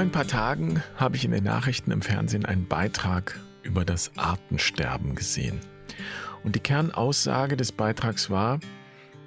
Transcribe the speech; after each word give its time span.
Vor 0.00 0.06
ein 0.06 0.12
paar 0.12 0.26
Tagen 0.26 0.82
habe 0.96 1.16
ich 1.16 1.26
in 1.26 1.30
den 1.30 1.44
Nachrichten 1.44 1.90
im 1.90 2.00
Fernsehen 2.00 2.46
einen 2.46 2.66
Beitrag 2.66 3.38
über 3.62 3.84
das 3.84 4.12
Artensterben 4.16 5.14
gesehen. 5.14 5.60
Und 6.42 6.54
die 6.54 6.60
Kernaussage 6.60 7.54
des 7.54 7.70
Beitrags 7.70 8.30
war, 8.30 8.60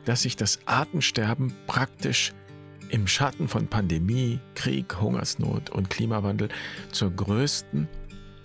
dass 0.06 0.24
sich 0.24 0.36
das 0.36 0.62
Artensterben 0.66 1.54
praktisch 1.68 2.34
im 2.90 3.06
Schatten 3.06 3.48
von 3.48 3.68
Pandemie, 3.68 4.40
Krieg, 4.56 5.00
Hungersnot 5.00 5.70
und 5.70 5.92
Klimawandel 5.92 6.50
zur 6.92 7.12
größten 7.12 7.88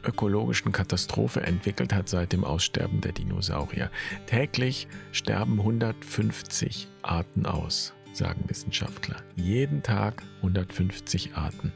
ökologischen 0.04 0.70
Katastrophe 0.70 1.40
entwickelt 1.40 1.94
hat 1.94 2.10
seit 2.10 2.34
dem 2.34 2.44
Aussterben 2.44 3.00
der 3.00 3.12
Dinosaurier. 3.12 3.90
Täglich 4.26 4.86
sterben 5.12 5.60
150 5.60 6.88
Arten 7.00 7.46
aus, 7.46 7.94
sagen 8.12 8.44
Wissenschaftler. 8.48 9.16
Jeden 9.34 9.82
Tag 9.82 10.22
150 10.42 11.34
Arten. 11.34 11.72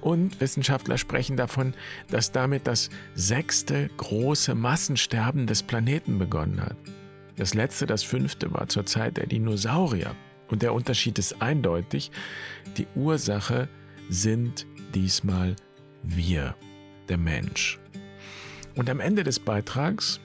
Und 0.00 0.40
Wissenschaftler 0.40 0.98
sprechen 0.98 1.36
davon, 1.36 1.74
dass 2.10 2.32
damit 2.32 2.66
das 2.66 2.90
sechste 3.14 3.88
große 3.96 4.54
Massensterben 4.54 5.46
des 5.46 5.62
Planeten 5.62 6.18
begonnen 6.18 6.60
hat. 6.60 6.76
Das 7.36 7.54
letzte, 7.54 7.86
das 7.86 8.02
fünfte, 8.02 8.52
war 8.52 8.68
zur 8.68 8.84
Zeit 8.84 9.16
der 9.16 9.26
Dinosaurier. 9.26 10.14
Und 10.48 10.62
der 10.62 10.74
Unterschied 10.74 11.18
ist 11.18 11.40
eindeutig. 11.40 12.10
Die 12.76 12.86
Ursache 12.94 13.68
sind 14.08 14.66
diesmal 14.94 15.56
wir, 16.02 16.56
der 17.08 17.16
Mensch. 17.16 17.78
Und 18.74 18.90
am 18.90 19.00
Ende 19.00 19.24
des 19.24 19.38
Beitrags 19.38 20.20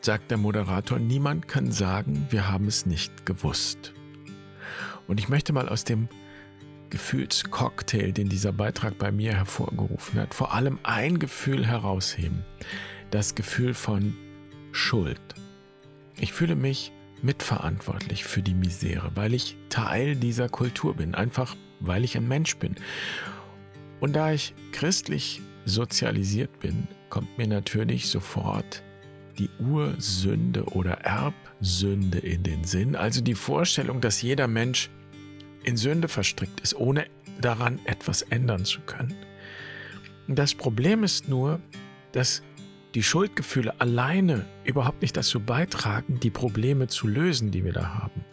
sagt 0.00 0.30
der 0.30 0.38
Moderator, 0.38 0.98
niemand 0.98 1.48
kann 1.48 1.70
sagen, 1.70 2.26
wir 2.30 2.50
haben 2.50 2.66
es 2.66 2.86
nicht 2.86 3.26
gewusst. 3.26 3.92
Und 5.06 5.20
ich 5.20 5.28
möchte 5.28 5.52
mal 5.52 5.68
aus 5.68 5.84
dem 5.84 6.08
Gefühlscocktail, 6.96 8.12
den 8.12 8.30
dieser 8.30 8.52
Beitrag 8.52 8.96
bei 8.96 9.12
mir 9.12 9.34
hervorgerufen 9.34 10.18
hat, 10.18 10.32
vor 10.32 10.54
allem 10.54 10.78
ein 10.82 11.18
Gefühl 11.18 11.66
herausheben. 11.66 12.42
Das 13.10 13.34
Gefühl 13.34 13.74
von 13.74 14.16
Schuld. 14.72 15.20
Ich 16.18 16.32
fühle 16.32 16.56
mich 16.56 16.92
mitverantwortlich 17.20 18.24
für 18.24 18.40
die 18.40 18.54
Misere, 18.54 19.10
weil 19.14 19.34
ich 19.34 19.58
Teil 19.68 20.16
dieser 20.16 20.48
Kultur 20.48 20.96
bin, 20.96 21.14
einfach 21.14 21.54
weil 21.80 22.02
ich 22.02 22.16
ein 22.16 22.26
Mensch 22.26 22.56
bin. 22.56 22.76
Und 24.00 24.16
da 24.16 24.32
ich 24.32 24.54
christlich 24.72 25.42
sozialisiert 25.66 26.60
bin, 26.60 26.88
kommt 27.10 27.36
mir 27.36 27.46
natürlich 27.46 28.08
sofort 28.08 28.82
die 29.38 29.50
Ursünde 29.58 30.64
oder 30.64 30.92
Erbsünde 31.02 32.20
in 32.20 32.42
den 32.42 32.64
Sinn, 32.64 32.96
also 32.96 33.20
die 33.20 33.34
Vorstellung, 33.34 34.00
dass 34.00 34.22
jeder 34.22 34.48
Mensch 34.48 34.88
in 35.66 35.76
Sünde 35.76 36.08
verstrickt 36.08 36.60
ist, 36.60 36.74
ohne 36.74 37.06
daran 37.40 37.78
etwas 37.84 38.22
ändern 38.22 38.64
zu 38.64 38.80
können. 38.80 39.14
Das 40.28 40.54
Problem 40.54 41.04
ist 41.04 41.28
nur, 41.28 41.60
dass 42.12 42.42
die 42.94 43.02
Schuldgefühle 43.02 43.78
alleine 43.78 44.46
überhaupt 44.64 45.02
nicht 45.02 45.16
dazu 45.16 45.40
beitragen, 45.40 46.18
die 46.20 46.30
Probleme 46.30 46.86
zu 46.88 47.06
lösen, 47.06 47.50
die 47.50 47.64
wir 47.64 47.72
da 47.72 47.94
haben. 47.94 48.24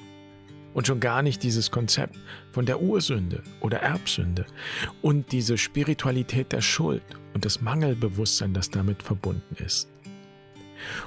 Und 0.73 0.87
schon 0.87 0.99
gar 0.99 1.21
nicht 1.21 1.43
dieses 1.43 1.69
Konzept 1.69 2.17
von 2.51 2.65
der 2.65 2.81
Ursünde 2.81 3.43
oder 3.59 3.79
Erbsünde 3.79 4.45
und 5.01 5.31
diese 5.31 5.57
Spiritualität 5.57 6.51
der 6.51 6.61
Schuld 6.61 7.03
und 7.33 7.45
das 7.45 7.61
Mangelbewusstsein, 7.61 8.53
das 8.53 8.71
damit 8.71 9.03
verbunden 9.03 9.55
ist. 9.63 9.89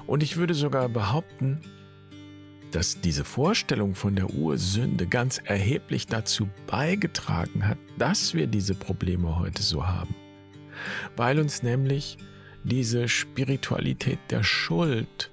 Und 0.07 0.23
ich 0.23 0.37
würde 0.37 0.55
sogar 0.55 0.89
behaupten, 0.89 1.61
dass 2.77 3.01
diese 3.01 3.25
Vorstellung 3.25 3.95
von 3.95 4.17
der 4.17 4.29
Ursünde 4.29 5.07
ganz 5.07 5.41
erheblich 5.43 6.09
dazu 6.09 6.47
beigetragen 6.67 7.67
hat, 7.67 7.79
dass 7.97 8.35
wir 8.35 8.47
diese 8.47 8.75
Probleme 8.75 9.39
heute 9.39 9.63
so 9.63 9.87
haben. 9.87 10.15
Weil 11.17 11.39
uns 11.39 11.63
nämlich 11.63 12.19
diese 12.65 13.09
Spiritualität 13.09 14.19
der 14.29 14.43
Schuld, 14.43 15.31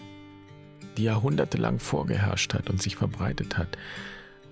die 0.96 1.04
jahrhundertelang 1.04 1.80
vorgeherrscht 1.80 2.54
hat 2.54 2.70
und 2.70 2.82
sich 2.82 2.96
verbreitet 2.96 3.58
hat, 3.58 3.78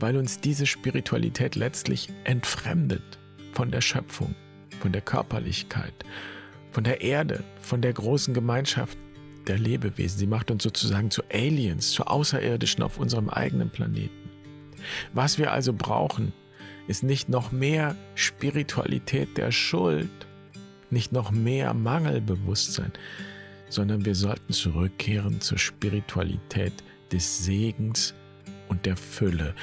weil 0.02 0.18
uns 0.18 0.42
diese 0.42 0.66
Spiritualität 0.66 1.56
letztlich 1.56 2.10
entfremdet 2.26 3.20
von 3.54 3.72
der 3.72 3.80
Schöpfung, 3.80 4.36
von 4.82 4.92
der 4.92 5.02
Körperlichkeit, 5.02 5.94
von 6.72 6.84
der 6.84 7.00
Erde, 7.00 7.42
von 7.62 7.82
der 7.82 7.94
großen 7.94 8.34
Gemeinschaft 8.34 8.98
der 9.48 9.58
Lebewesen. 9.58 10.20
Sie 10.20 10.28
macht 10.28 10.52
uns 10.52 10.64
sozusagen 10.64 11.12
zu 11.12 11.24
Aliens, 11.32 11.92
zu 11.92 12.06
Außerirdischen 12.06 12.84
auf 12.84 12.98
unserem 12.98 13.30
eigenen 13.30 13.70
Planeten. 13.70 14.30
Was 15.14 15.38
wir 15.38 15.52
also 15.52 15.74
brauchen, 15.74 16.34
ist 16.88 17.04
nicht 17.04 17.30
noch 17.30 17.52
mehr 17.52 17.96
Spiritualität 18.16 19.38
der 19.38 19.52
Schuld, 19.52 20.10
nicht 20.90 21.12
noch 21.12 21.32
mehr 21.32 21.74
Mangelbewusstsein, 21.74 22.92
sondern 23.70 24.06
wir 24.06 24.16
sollten 24.16 24.54
zurückkehren 24.54 25.40
zur 25.40 25.58
Spiritualität 25.58 26.74
des 27.12 27.46
Segens 27.46 28.14
und 28.68 28.86
der 28.86 28.98
Fülle. 28.98 29.56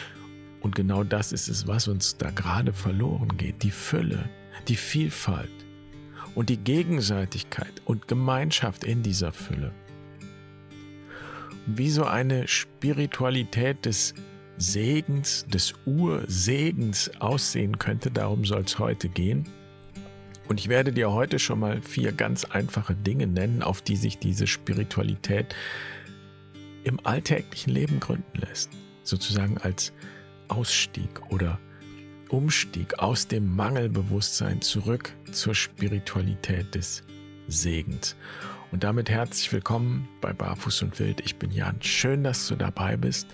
Und 0.61 0.75
genau 0.75 1.05
das 1.05 1.33
ist 1.33 1.49
es, 1.49 1.67
was 1.67 1.88
uns 1.88 2.17
da 2.17 2.31
gerade 2.31 2.72
verloren 2.72 3.37
geht. 3.37 3.62
Die 3.62 3.71
Fülle, 3.71 4.28
die 4.67 4.77
Vielfalt, 4.77 5.50
und 6.34 6.49
die 6.49 6.56
Gegenseitigkeit 6.56 7.83
und 7.84 8.09
Gemeinschaft 8.09 8.84
in 8.84 9.03
dieser 9.03 9.33
Fülle. 9.33 9.72
Wie 11.66 11.91
so 11.91 12.05
eine 12.05 12.49
Spiritualität 12.49 13.84
des 13.84 14.15
Segens, 14.56 15.47
des 15.47 15.75
Ursegens 15.87 17.11
aussehen 17.21 17.78
könnte, 17.78 18.11
darum 18.11 18.44
soll 18.44 18.62
es 18.62 18.78
heute 18.78 19.09
gehen. 19.09 19.47
Und 20.49 20.59
ich 20.59 20.69
werde 20.69 20.93
dir 20.93 21.12
heute 21.12 21.38
schon 21.38 21.61
mal 21.61 21.83
vier 21.83 22.12
ganz 22.12 22.44
einfache 22.44 22.94
Dinge 22.94 23.27
nennen, 23.27 23.62
auf 23.62 23.83
die 23.83 23.97
sich 23.97 24.19
diese 24.19 24.47
Spiritualität 24.47 25.55
im 26.84 26.99
alltäglichen 27.05 27.72
Leben 27.72 28.00
gründen 28.00 28.41
lässt. 28.41 28.71
Sozusagen 29.03 29.59
als 29.59 29.93
Ausstieg 30.49 31.21
oder 31.31 31.59
Umstieg 32.31 32.99
aus 32.99 33.28
dem 33.28 33.55
Mangelbewusstsein 33.56 34.61
zurück 34.61 35.12
zur 35.33 35.55
Spiritualität 35.55 36.75
des 36.75 37.03
Segens. 37.49 38.16
Und 38.71 38.84
damit 38.84 39.09
herzlich 39.09 39.53
willkommen 39.53 40.09
bei 40.21 40.33
Barfuß 40.33 40.83
und 40.83 40.99
Wild. 40.99 41.21
Ich 41.22 41.37
bin 41.37 41.50
Jan. 41.50 41.81
Schön, 41.81 42.22
dass 42.25 42.47
du 42.49 42.56
dabei 42.56 42.97
bist 42.97 43.28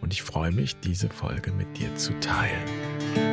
und 0.00 0.12
ich 0.12 0.22
freue 0.22 0.52
mich, 0.52 0.76
diese 0.80 1.08
Folge 1.08 1.52
mit 1.52 1.78
dir 1.78 1.94
zu 1.96 2.18
teilen. 2.20 3.31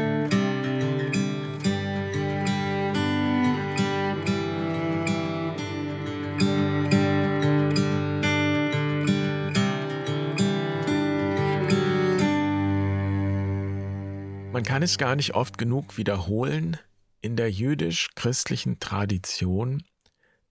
Kann 14.80 14.86
es 14.86 14.98
gar 14.98 15.18
nicht 15.18 15.34
oft 15.34 15.58
genug 15.58 15.98
wiederholen. 15.98 16.78
In 17.20 17.36
der 17.36 17.52
jüdisch-christlichen 17.52 18.80
Tradition 18.80 19.84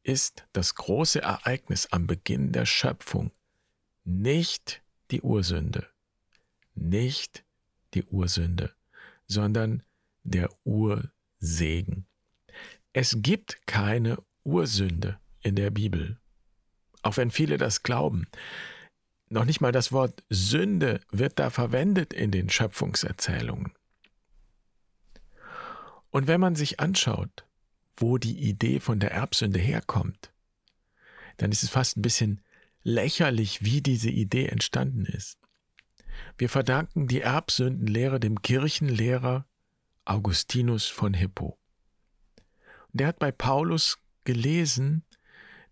ist 0.03 0.47
das 0.53 0.75
große 0.75 1.23
Ereignis 1.23 1.87
am 1.93 2.07
Beginn 2.07 2.53
der 2.53 2.67
Schöpfung 2.67 3.31
nicht 4.05 4.83
die 5.11 5.23
Ursünde, 5.23 5.87
nicht 6.75 7.43
die 7.95 8.05
Ursünde, 8.05 8.75
sondern 9.27 9.83
der 10.25 10.51
Ursegen. 10.63 12.05
Es 12.93 13.17
gibt 13.23 13.67
keine 13.67 14.19
Ursünde 14.45 15.19
in 15.41 15.57
der 15.57 15.71
Bibel, 15.71 16.21
auch 17.01 17.17
wenn 17.17 17.31
viele 17.31 17.57
das 17.57 17.83
glauben. 17.83 18.27
Noch 19.31 19.47
nicht 19.47 19.63
mal 19.63 19.73
das 19.73 19.91
Wort 19.91 20.23
Sünde 20.29 21.01
wird 21.11 21.39
da 21.39 21.49
verwendet 21.49 22.13
in 22.13 22.31
den 22.31 22.51
Schöpfungserzählungen. 22.51 23.73
Und 26.11 26.27
wenn 26.27 26.41
man 26.41 26.55
sich 26.55 26.81
anschaut, 26.81 27.47
wo 27.97 28.19
die 28.19 28.39
Idee 28.39 28.81
von 28.81 29.01
der 29.01 29.13
Erbsünde 29.13 29.59
herkommt, 29.59 30.33
dann 31.37 31.53
ist 31.53 31.63
es 31.63 31.69
fast 31.69 31.97
ein 31.97 32.03
bisschen 32.03 32.41
lächerlich, 32.83 33.63
wie 33.63 33.81
diese 33.83 34.11
Idee 34.11 34.47
entstanden 34.47 35.05
ist. 35.05 35.39
Wir 36.37 36.49
verdanken 36.49 37.07
die 37.07 37.21
Erbsündenlehre 37.21 38.21
dem 38.21 38.43
Kirchenlehrer 38.43 39.47
Augustinus 40.05 40.87
von 40.87 41.15
Hippo. 41.15 41.59
Der 42.93 43.09
hat 43.09 43.19
bei 43.19 43.31
Paulus 43.31 43.99
gelesen, 44.25 45.05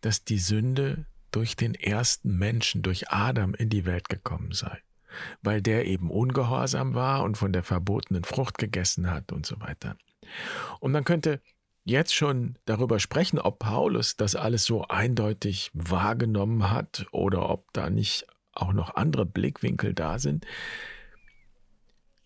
dass 0.02 0.24
die 0.24 0.38
Sünde 0.38 1.06
durch 1.30 1.56
den 1.56 1.74
ersten 1.74 2.36
Menschen, 2.36 2.82
durch 2.82 3.10
Adam 3.10 3.54
in 3.54 3.70
die 3.70 3.84
Welt 3.84 4.08
gekommen 4.08 4.52
sei, 4.52 4.78
weil 5.42 5.62
der 5.62 5.86
eben 5.86 6.10
ungehorsam 6.10 6.94
war 6.94 7.22
und 7.24 7.36
von 7.36 7.52
der 7.52 7.62
verbotenen 7.62 8.24
Frucht 8.24 8.58
gegessen 8.58 9.10
hat 9.10 9.32
und 9.32 9.46
so 9.46 9.58
weiter. 9.60 9.96
Und 10.80 10.92
man 10.92 11.04
könnte 11.04 11.40
jetzt 11.84 12.14
schon 12.14 12.58
darüber 12.64 12.98
sprechen, 12.98 13.38
ob 13.38 13.60
Paulus 13.60 14.16
das 14.16 14.34
alles 14.34 14.64
so 14.64 14.86
eindeutig 14.88 15.70
wahrgenommen 15.72 16.70
hat 16.70 17.06
oder 17.12 17.48
ob 17.48 17.72
da 17.72 17.90
nicht 17.90 18.26
auch 18.52 18.72
noch 18.72 18.96
andere 18.96 19.24
Blickwinkel 19.24 19.94
da 19.94 20.18
sind. 20.18 20.44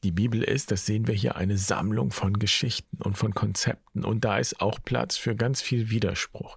Die 0.02 0.12
Bibel 0.12 0.42
ist, 0.42 0.70
das 0.70 0.86
sehen 0.86 1.06
wir 1.06 1.14
hier, 1.14 1.36
eine 1.36 1.58
Sammlung 1.58 2.10
von 2.10 2.38
Geschichten 2.38 3.02
und 3.02 3.18
von 3.18 3.34
Konzepten 3.34 4.02
und 4.02 4.24
da 4.24 4.38
ist 4.38 4.62
auch 4.62 4.78
Platz 4.82 5.18
für 5.18 5.36
ganz 5.36 5.60
viel 5.60 5.90
Widerspruch. 5.90 6.56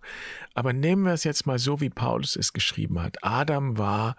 Aber 0.54 0.72
nehmen 0.72 1.04
wir 1.04 1.12
es 1.12 1.25
jetzt 1.25 1.45
mal 1.45 1.60
so, 1.60 1.81
wie 1.81 1.90
Paulus 1.90 2.38
es 2.38 2.54
geschrieben 2.54 3.01
hat. 3.01 3.18
Adam 3.22 3.78
war 3.78 4.16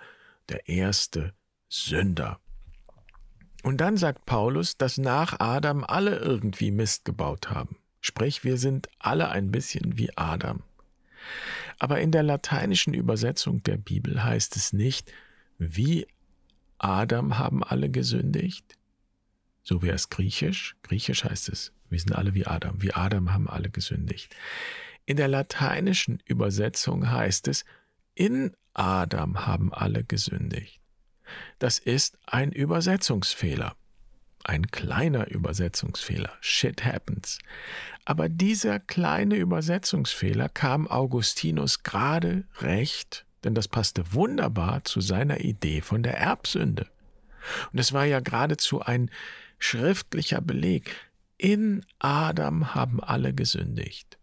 der 0.50 0.68
erste 0.68 1.32
Sünder. 1.70 2.38
Und 3.64 3.78
dann 3.78 3.96
sagt 3.96 4.26
Paulus, 4.26 4.76
dass 4.76 4.98
nach 4.98 5.40
Adam 5.40 5.84
alle 5.84 6.18
irgendwie 6.18 6.70
Mist 6.70 7.06
gebaut 7.06 7.48
haben. 7.48 7.78
Sprich, 8.02 8.44
wir 8.44 8.58
sind 8.58 8.90
alle 8.98 9.30
ein 9.30 9.50
bisschen 9.50 9.96
wie 9.96 10.14
Adam. 10.18 10.62
Aber 11.78 11.98
in 12.02 12.10
der 12.10 12.22
lateinischen 12.22 12.92
Übersetzung 12.92 13.62
der 13.62 13.78
Bibel 13.78 14.22
heißt 14.22 14.56
es 14.56 14.74
nicht, 14.74 15.10
wie 15.56 16.06
Adam 16.76 17.38
haben 17.38 17.64
alle 17.64 17.88
gesündigt, 17.88 18.76
so 19.62 19.80
wäre 19.80 19.94
es 19.94 20.10
griechisch. 20.10 20.76
Griechisch 20.82 21.24
heißt 21.24 21.48
es, 21.48 21.72
wir 21.88 21.98
sind 21.98 22.14
alle 22.14 22.34
wie 22.34 22.46
Adam. 22.46 22.82
Wie 22.82 22.92
Adam 22.92 23.32
haben 23.32 23.48
alle 23.48 23.70
gesündigt. 23.70 24.36
In 25.06 25.16
der 25.16 25.28
lateinischen 25.28 26.22
Übersetzung 26.26 27.10
heißt 27.10 27.48
es, 27.48 27.64
in 28.14 28.54
Adam 28.74 29.46
haben 29.46 29.72
alle 29.72 30.04
gesündigt. 30.04 30.83
Das 31.58 31.78
ist 31.78 32.18
ein 32.26 32.52
Übersetzungsfehler. 32.52 33.74
Ein 34.44 34.66
kleiner 34.66 35.28
Übersetzungsfehler. 35.28 36.32
Shit 36.40 36.84
happens. 36.84 37.38
Aber 38.04 38.28
dieser 38.28 38.78
kleine 38.78 39.36
Übersetzungsfehler 39.36 40.50
kam 40.50 40.86
Augustinus 40.86 41.82
gerade 41.82 42.44
recht, 42.60 43.24
denn 43.42 43.54
das 43.54 43.68
passte 43.68 44.12
wunderbar 44.12 44.84
zu 44.84 45.00
seiner 45.00 45.40
Idee 45.40 45.80
von 45.80 46.02
der 46.02 46.18
Erbsünde. 46.18 46.86
Und 47.72 47.78
es 47.78 47.92
war 47.92 48.04
ja 48.04 48.20
geradezu 48.20 48.82
ein 48.82 49.10
schriftlicher 49.58 50.42
Beleg. 50.42 50.94
In 51.38 51.84
Adam 51.98 52.74
haben 52.74 53.02
alle 53.02 53.34
gesündigt. 53.34 54.18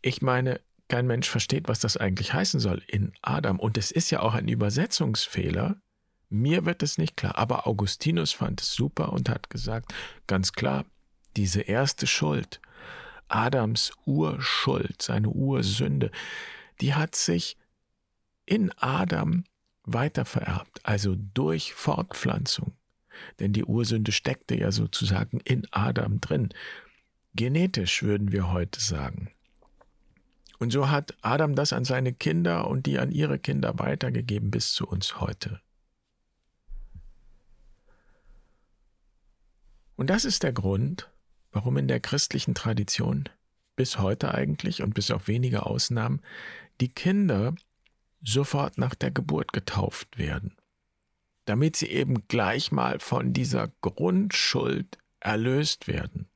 Ich 0.00 0.22
meine, 0.22 0.60
kein 0.92 1.06
Mensch 1.06 1.30
versteht, 1.30 1.68
was 1.68 1.80
das 1.80 1.96
eigentlich 1.96 2.34
heißen 2.34 2.60
soll 2.60 2.82
in 2.86 3.14
Adam. 3.22 3.58
Und 3.58 3.78
es 3.78 3.90
ist 3.90 4.10
ja 4.10 4.20
auch 4.20 4.34
ein 4.34 4.46
Übersetzungsfehler. 4.46 5.80
Mir 6.28 6.66
wird 6.66 6.82
es 6.82 6.98
nicht 6.98 7.16
klar. 7.16 7.38
Aber 7.38 7.66
Augustinus 7.66 8.32
fand 8.32 8.60
es 8.60 8.74
super 8.74 9.10
und 9.14 9.30
hat 9.30 9.48
gesagt, 9.48 9.94
ganz 10.26 10.52
klar, 10.52 10.84
diese 11.34 11.62
erste 11.62 12.06
Schuld, 12.06 12.60
Adams 13.28 13.92
Urschuld, 14.04 15.00
seine 15.00 15.30
Ursünde, 15.30 16.10
die 16.82 16.92
hat 16.92 17.14
sich 17.14 17.56
in 18.44 18.70
Adam 18.76 19.44
weitervererbt, 19.84 20.84
also 20.84 21.16
durch 21.16 21.72
Fortpflanzung 21.72 22.76
denn 23.40 23.52
die 23.52 23.64
Ursünde 23.64 24.12
steckte 24.12 24.56
ja 24.58 24.72
sozusagen 24.72 25.40
in 25.40 25.66
Adam 25.70 26.20
drin. 26.20 26.50
Genetisch 27.34 28.02
würden 28.02 28.32
wir 28.32 28.50
heute 28.52 28.80
sagen. 28.80 29.31
Und 30.62 30.70
so 30.70 30.88
hat 30.90 31.16
Adam 31.22 31.56
das 31.56 31.72
an 31.72 31.84
seine 31.84 32.12
Kinder 32.12 32.68
und 32.68 32.86
die 32.86 33.00
an 33.00 33.10
ihre 33.10 33.40
Kinder 33.40 33.80
weitergegeben 33.80 34.52
bis 34.52 34.72
zu 34.72 34.86
uns 34.86 35.20
heute. 35.20 35.60
Und 39.96 40.08
das 40.08 40.24
ist 40.24 40.44
der 40.44 40.52
Grund, 40.52 41.10
warum 41.50 41.78
in 41.78 41.88
der 41.88 41.98
christlichen 41.98 42.54
Tradition 42.54 43.28
bis 43.74 43.98
heute 43.98 44.32
eigentlich 44.32 44.84
und 44.84 44.94
bis 44.94 45.10
auf 45.10 45.26
wenige 45.26 45.66
Ausnahmen 45.66 46.20
die 46.80 46.90
Kinder 46.90 47.56
sofort 48.22 48.78
nach 48.78 48.94
der 48.94 49.10
Geburt 49.10 49.52
getauft 49.52 50.16
werden 50.16 50.56
damit 51.44 51.74
sie 51.74 51.88
eben 51.88 52.28
gleich 52.28 52.70
mal 52.70 53.00
von 53.00 53.32
dieser 53.32 53.72
Grundschuld 53.80 54.98
erlöst 55.18 55.88
werden 55.88 56.28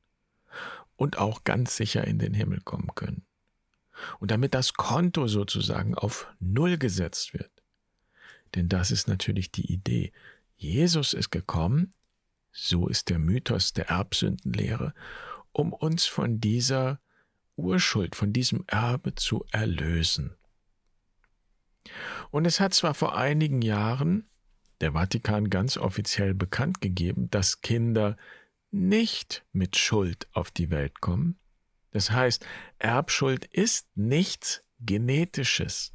und 0.97 1.17
auch 1.17 1.45
ganz 1.45 1.77
sicher 1.77 2.05
in 2.05 2.19
den 2.19 2.33
Himmel 2.33 2.59
kommen 2.61 2.89
können. 2.93 3.26
Und 4.19 4.31
damit 4.31 4.53
das 4.53 4.73
Konto 4.73 5.27
sozusagen 5.27 5.95
auf 5.95 6.27
Null 6.39 6.77
gesetzt 6.77 7.33
wird. 7.33 7.51
Denn 8.55 8.69
das 8.69 8.91
ist 8.91 9.07
natürlich 9.07 9.51
die 9.51 9.71
Idee. 9.71 10.11
Jesus 10.55 11.13
ist 11.13 11.31
gekommen, 11.31 11.91
so 12.51 12.87
ist 12.87 13.09
der 13.09 13.19
Mythos 13.19 13.73
der 13.73 13.89
Erbsündenlehre, 13.89 14.93
um 15.51 15.73
uns 15.73 16.05
von 16.05 16.39
dieser 16.39 16.99
Urschuld, 17.55 18.15
von 18.15 18.33
diesem 18.33 18.63
Erbe 18.67 19.15
zu 19.15 19.45
erlösen. 19.51 20.35
Und 22.31 22.45
es 22.45 22.59
hat 22.59 22.73
zwar 22.73 22.93
vor 22.93 23.17
einigen 23.17 23.61
Jahren 23.61 24.27
der 24.81 24.93
Vatikan 24.93 25.49
ganz 25.49 25.77
offiziell 25.77 26.33
bekannt 26.33 26.81
gegeben, 26.81 27.29
dass 27.29 27.61
Kinder 27.61 28.17
nicht 28.71 29.45
mit 29.53 29.77
Schuld 29.77 30.27
auf 30.33 30.51
die 30.51 30.69
Welt 30.69 31.01
kommen. 31.01 31.39
Das 31.97 32.11
heißt, 32.11 32.45
Erbschuld 32.77 33.45
ist 33.45 33.87
nichts 33.95 34.61
Genetisches. 34.79 35.93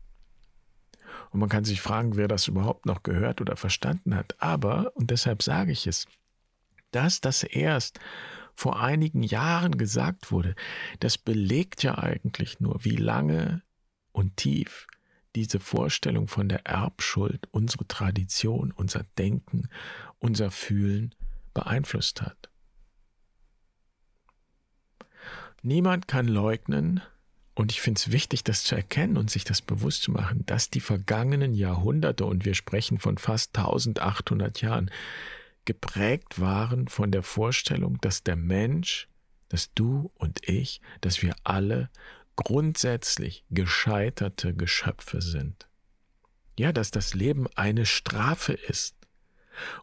Und 1.30 1.38
man 1.38 1.48
kann 1.48 1.64
sich 1.64 1.80
fragen, 1.80 2.16
wer 2.16 2.26
das 2.26 2.48
überhaupt 2.48 2.86
noch 2.86 3.04
gehört 3.04 3.40
oder 3.40 3.54
verstanden 3.54 4.16
hat. 4.16 4.34
Aber, 4.42 4.90
und 4.96 5.12
deshalb 5.12 5.44
sage 5.44 5.70
ich 5.70 5.86
es, 5.86 6.08
dass 6.90 7.20
das 7.20 7.44
erst 7.44 8.00
vor 8.52 8.80
einigen 8.80 9.22
Jahren 9.22 9.78
gesagt 9.78 10.32
wurde, 10.32 10.56
das 10.98 11.18
belegt 11.18 11.84
ja 11.84 11.98
eigentlich 11.98 12.58
nur, 12.58 12.84
wie 12.84 12.96
lange 12.96 13.62
und 14.10 14.36
tief 14.36 14.88
diese 15.36 15.60
Vorstellung 15.60 16.26
von 16.26 16.48
der 16.48 16.66
Erbschuld 16.66 17.46
unsere 17.52 17.86
Tradition, 17.86 18.72
unser 18.72 19.04
Denken, 19.18 19.68
unser 20.18 20.50
Fühlen 20.50 21.14
beeinflusst 21.54 22.22
hat. 22.22 22.50
Niemand 25.62 26.08
kann 26.08 26.26
leugnen, 26.26 27.00
und 27.54 27.70
ich 27.70 27.80
finde 27.80 27.98
es 27.98 28.10
wichtig, 28.10 28.44
das 28.44 28.64
zu 28.64 28.74
erkennen 28.74 29.16
und 29.16 29.30
sich 29.30 29.44
das 29.44 29.62
bewusst 29.62 30.02
zu 30.02 30.10
machen, 30.10 30.44
dass 30.46 30.70
die 30.70 30.80
vergangenen 30.80 31.54
Jahrhunderte, 31.54 32.24
und 32.24 32.44
wir 32.44 32.54
sprechen 32.54 32.98
von 32.98 33.18
fast 33.18 33.56
1800 33.56 34.60
Jahren, 34.60 34.90
geprägt 35.64 36.40
waren 36.40 36.88
von 36.88 37.12
der 37.12 37.22
Vorstellung, 37.22 37.98
dass 38.00 38.24
der 38.24 38.36
Mensch, 38.36 39.08
dass 39.48 39.72
du 39.74 40.10
und 40.16 40.48
ich, 40.48 40.80
dass 41.00 41.22
wir 41.22 41.36
alle 41.44 41.90
grundsätzlich 42.34 43.44
gescheiterte 43.50 44.54
Geschöpfe 44.54 45.20
sind. 45.20 45.68
Ja, 46.58 46.72
dass 46.72 46.90
das 46.90 47.14
Leben 47.14 47.46
eine 47.54 47.86
Strafe 47.86 48.54
ist 48.54 48.96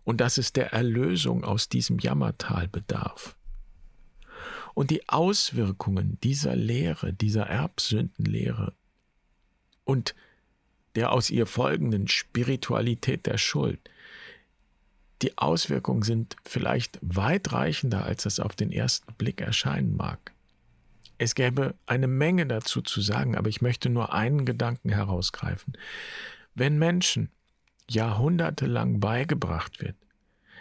und 0.04 0.20
dass 0.20 0.38
es 0.38 0.52
der 0.52 0.74
Erlösung 0.74 1.44
aus 1.44 1.70
diesem 1.70 2.00
Jammertal 2.00 2.68
bedarf. 2.68 3.38
Und 4.80 4.92
die 4.92 5.10
Auswirkungen 5.10 6.18
dieser 6.24 6.56
Lehre, 6.56 7.12
dieser 7.12 7.48
Erbsündenlehre 7.48 8.72
und 9.84 10.16
der 10.96 11.12
aus 11.12 11.30
ihr 11.30 11.48
folgenden 11.48 12.08
Spiritualität 12.08 13.26
der 13.26 13.38
Schuld, 13.38 13.90
die 15.22 15.38
Auswirkungen 15.38 16.04
sind 16.04 16.38
vielleicht 16.46 16.98
weitreichender, 17.02 18.06
als 18.06 18.26
es 18.26 18.40
auf 18.40 18.56
den 18.56 18.72
ersten 18.72 19.14
Blick 19.16 19.42
erscheinen 19.42 19.98
mag. 19.98 20.32
Es 21.18 21.36
gäbe 21.36 21.76
eine 21.86 22.08
Menge 22.08 22.48
dazu 22.48 22.82
zu 22.82 23.02
sagen, 23.02 23.36
aber 23.36 23.50
ich 23.50 23.62
möchte 23.62 23.90
nur 23.90 24.14
einen 24.14 24.46
Gedanken 24.46 24.92
herausgreifen. 24.94 25.78
Wenn 26.56 26.80
Menschen 26.80 27.32
jahrhundertelang 27.90 29.02
beigebracht 29.02 29.82
wird, 29.82 29.98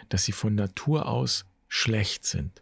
dass 0.09 0.25
sie 0.25 0.33
von 0.33 0.55
Natur 0.55 1.07
aus 1.07 1.45
schlecht 1.69 2.25
sind, 2.25 2.61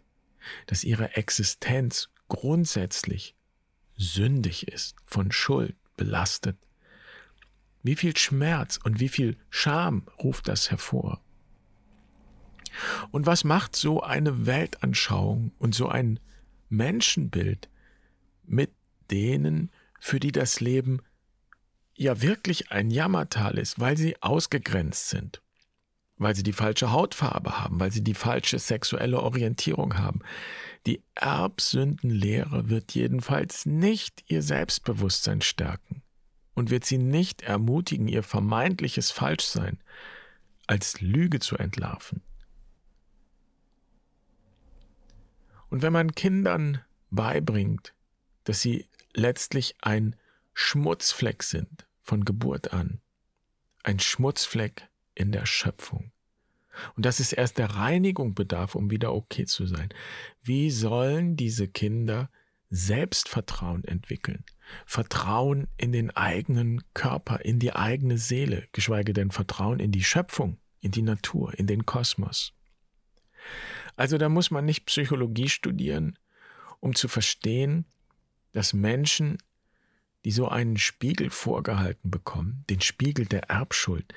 dass 0.66 0.84
ihre 0.84 1.16
Existenz 1.16 2.08
grundsätzlich 2.28 3.34
sündig 3.96 4.68
ist, 4.68 4.96
von 5.04 5.32
Schuld 5.32 5.76
belastet, 5.96 6.56
wie 7.82 7.96
viel 7.96 8.16
Schmerz 8.16 8.78
und 8.82 9.00
wie 9.00 9.08
viel 9.08 9.36
Scham 9.50 10.06
ruft 10.22 10.48
das 10.48 10.70
hervor? 10.70 11.22
Und 13.10 13.26
was 13.26 13.44
macht 13.44 13.76
so 13.76 14.02
eine 14.02 14.46
Weltanschauung 14.46 15.52
und 15.58 15.74
so 15.74 15.88
ein 15.88 16.20
Menschenbild 16.68 17.68
mit 18.44 18.72
denen, 19.10 19.70
für 20.00 20.20
die 20.20 20.32
das 20.32 20.60
Leben 20.60 21.00
ja 21.94 22.20
wirklich 22.20 22.70
ein 22.70 22.90
Jammertal 22.90 23.58
ist, 23.58 23.80
weil 23.80 23.96
sie 23.96 24.20
ausgegrenzt 24.22 25.08
sind, 25.08 25.42
weil 26.18 26.34
sie 26.34 26.42
die 26.42 26.52
falsche 26.52 26.92
Hautfarbe 26.92 27.58
haben, 27.58 27.80
weil 27.80 27.92
sie 27.92 28.02
die 28.02 28.14
falsche 28.14 28.58
sexuelle 28.58 29.20
Orientierung 29.20 29.98
haben. 29.98 30.20
Die 30.86 31.02
Erbsündenlehre 31.14 32.68
wird 32.68 32.94
jedenfalls 32.94 33.66
nicht 33.66 34.24
ihr 34.26 34.42
Selbstbewusstsein 34.42 35.40
stärken 35.40 36.02
und 36.54 36.70
wird 36.70 36.84
sie 36.84 36.98
nicht 36.98 37.42
ermutigen, 37.42 38.08
ihr 38.08 38.22
vermeintliches 38.22 39.10
Falschsein 39.10 39.78
als 40.66 41.00
Lüge 41.00 41.38
zu 41.40 41.56
entlarven. 41.56 42.22
Und 45.70 45.82
wenn 45.82 45.92
man 45.92 46.14
Kindern 46.14 46.82
beibringt, 47.10 47.94
dass 48.44 48.60
sie 48.60 48.88
letztlich 49.14 49.76
ein 49.82 50.16
Schmutzfleck 50.54 51.42
sind 51.42 51.86
von 52.00 52.24
Geburt 52.24 52.72
an. 52.72 53.00
Ein 53.82 54.00
Schmutzfleck 54.00 54.87
in 55.18 55.32
der 55.32 55.46
Schöpfung. 55.46 56.12
Und 56.96 57.06
dass 57.06 57.20
es 57.20 57.32
erst 57.32 57.58
der 57.58 57.70
Reinigung 57.70 58.34
bedarf, 58.34 58.74
um 58.74 58.90
wieder 58.90 59.12
okay 59.12 59.46
zu 59.46 59.66
sein. 59.66 59.88
Wie 60.42 60.70
sollen 60.70 61.36
diese 61.36 61.66
Kinder 61.66 62.30
Selbstvertrauen 62.70 63.84
entwickeln? 63.84 64.44
Vertrauen 64.86 65.66
in 65.76 65.92
den 65.92 66.10
eigenen 66.10 66.82
Körper, 66.94 67.44
in 67.44 67.58
die 67.58 67.72
eigene 67.72 68.18
Seele, 68.18 68.68
geschweige 68.72 69.12
denn 69.12 69.30
Vertrauen 69.30 69.80
in 69.80 69.90
die 69.90 70.04
Schöpfung, 70.04 70.58
in 70.80 70.92
die 70.92 71.02
Natur, 71.02 71.58
in 71.58 71.66
den 71.66 71.86
Kosmos. 71.86 72.52
Also 73.96 74.18
da 74.18 74.28
muss 74.28 74.50
man 74.50 74.64
nicht 74.64 74.86
Psychologie 74.86 75.48
studieren, 75.48 76.18
um 76.80 76.94
zu 76.94 77.08
verstehen, 77.08 77.86
dass 78.52 78.72
Menschen, 78.72 79.38
die 80.24 80.30
so 80.30 80.48
einen 80.48 80.76
Spiegel 80.76 81.30
vorgehalten 81.30 82.10
bekommen, 82.10 82.64
den 82.70 82.80
Spiegel 82.80 83.26
der 83.26 83.50
Erbschuld, 83.50 84.12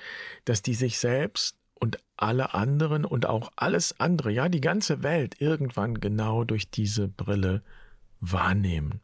dass 0.45 0.61
die 0.61 0.73
sich 0.73 0.97
selbst 0.97 1.57
und 1.75 1.97
alle 2.17 2.53
anderen 2.53 3.05
und 3.05 3.25
auch 3.25 3.51
alles 3.55 3.99
andere, 3.99 4.31
ja 4.31 4.49
die 4.49 4.61
ganze 4.61 5.03
Welt 5.03 5.39
irgendwann 5.41 5.99
genau 5.99 6.43
durch 6.43 6.69
diese 6.69 7.07
Brille 7.07 7.63
wahrnehmen. 8.19 9.01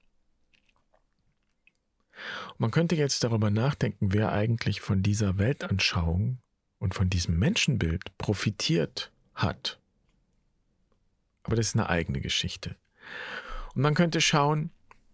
Man 2.58 2.72
könnte 2.72 2.96
jetzt 2.96 3.24
darüber 3.24 3.50
nachdenken, 3.50 4.14
wer 4.14 4.32
eigentlich 4.32 4.82
von 4.82 5.04
dieser 5.04 5.38
Weltanschauung 5.38 6.40
und 6.80 6.96
von 6.96 7.10
diesem 7.10 7.38
Menschenbild 7.38 8.18
profitiert 8.18 9.12
hat. 9.34 9.80
Aber 11.44 11.56
das 11.56 11.68
ist 11.68 11.76
eine 11.76 11.90
eigene 11.90 12.20
Geschichte. 12.20 12.76
Und 13.74 13.82
man 13.82 13.94
könnte 13.94 14.22
schauen, 14.22 14.72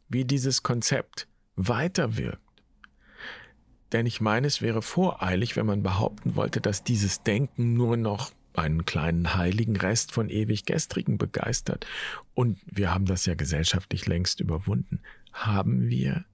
wie 0.09 0.25
dieses 0.25 0.63
Konzept 0.63 1.27
weiterwirkt. 1.55 2.39
Denn 3.91 4.05
ich 4.05 4.21
meine, 4.21 4.47
es 4.47 4.61
wäre 4.61 4.81
voreilig, 4.81 5.55
wenn 5.55 5.67
man 5.67 5.83
behaupten 5.83 6.35
wollte, 6.35 6.61
dass 6.61 6.83
dieses 6.83 7.21
Denken 7.21 7.73
nur 7.73 7.95
noch 7.95 8.31
einen 8.53 8.85
kleinen 8.85 9.35
heiligen 9.35 9.75
Rest 9.75 10.11
von 10.11 10.29
ewig 10.29 10.65
Gestrigen 10.65 11.17
begeistert. 11.17 11.85
Und 12.33 12.59
wir 12.65 12.93
haben 12.93 13.05
das 13.05 13.25
ja 13.25 13.35
gesellschaftlich 13.35 14.05
längst 14.07 14.39
überwunden. 14.39 15.01
Haben 15.31 15.89
wir? 15.89 16.25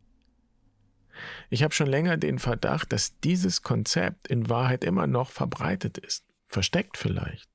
Ich 1.50 1.64
habe 1.64 1.74
schon 1.74 1.88
länger 1.88 2.18
den 2.18 2.40
Verdacht, 2.40 2.94
dass 2.94 3.20
dieses 3.20 3.62
Konzept 3.62 4.28
in 4.28 4.50
Wahrheit 4.50 4.84
immer 4.84 5.08
noch 5.08 5.30
verbreitet 5.30 5.98
ist. 5.98 6.26
Versteckt 6.46 6.98
vielleicht. 6.98 7.50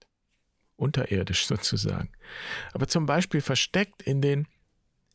Unterirdisch 0.76 1.47
sozusagen. 1.47 2.11
Aber 2.73 2.88
zum 2.88 3.06
Beispiel 3.06 3.40
versteckt 3.40 4.02
in 4.02 4.21
den 4.21 4.47